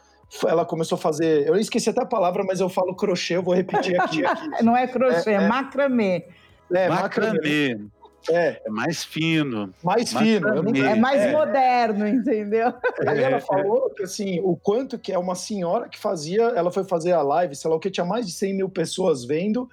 [0.47, 1.47] ela começou a fazer.
[1.47, 4.26] Eu esqueci até a palavra, mas eu falo crochê, eu vou repetir aqui.
[4.26, 4.47] aqui.
[4.63, 6.26] Não é crochê, é, é macramê.
[6.74, 7.76] É, macramê.
[7.76, 8.00] macramê.
[8.30, 8.61] É.
[8.65, 9.74] é mais fino.
[9.84, 10.47] Mais, mais fino.
[10.86, 11.32] é mais é.
[11.32, 12.74] moderno, entendeu?
[13.07, 13.41] Aí ela é.
[13.41, 17.22] falou que assim, o quanto que é uma senhora que fazia, ela foi fazer a
[17.22, 19.69] live, sei lá o que, tinha mais de 100 mil pessoas vendo,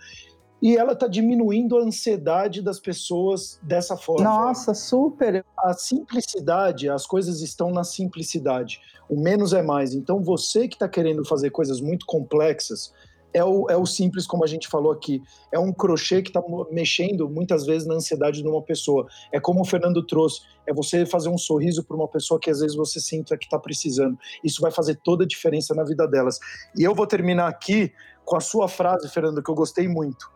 [0.60, 4.24] e ela está diminuindo a ansiedade das pessoas dessa forma.
[4.24, 5.44] Nossa, super!
[5.56, 8.80] A simplicidade, as coisas estão na simplicidade.
[9.08, 9.94] O menos é mais.
[9.94, 12.92] Então, você que está querendo fazer coisas muito complexas,
[13.32, 15.22] é o, é o simples, como a gente falou aqui.
[15.52, 19.06] É um crochê que está mexendo muitas vezes na ansiedade de uma pessoa.
[19.32, 22.60] É como o Fernando trouxe: é você fazer um sorriso para uma pessoa que às
[22.60, 24.18] vezes você sinta que está precisando.
[24.42, 26.38] Isso vai fazer toda a diferença na vida delas.
[26.76, 27.92] E eu vou terminar aqui
[28.24, 30.30] com a sua frase, Fernando, que eu gostei muito.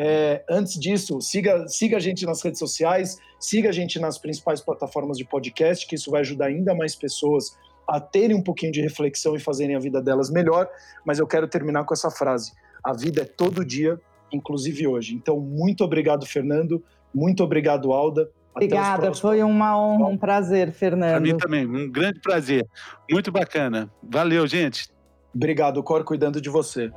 [0.00, 4.60] É, antes disso, siga, siga a gente nas redes sociais, siga a gente nas principais
[4.60, 7.56] plataformas de podcast, que isso vai ajudar ainda mais pessoas
[7.88, 10.68] a terem um pouquinho de reflexão e fazerem a vida delas melhor.
[11.04, 12.52] Mas eu quero terminar com essa frase:
[12.84, 14.00] a vida é todo dia,
[14.32, 15.14] inclusive hoje.
[15.14, 16.82] Então, muito obrigado, Fernando.
[17.14, 18.30] Muito obrigado, Alda.
[18.54, 21.12] Obrigada, foi uma honra, um prazer, Fernando.
[21.12, 22.66] Para mim também, um grande prazer.
[23.08, 23.88] Muito bacana.
[24.02, 24.88] valeu, gente.
[25.32, 26.90] Obrigado, Cor, cuidando de você.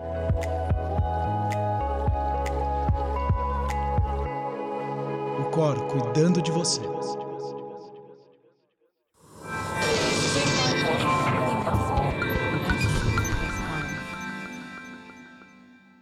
[5.52, 6.82] Cor cuidando de você.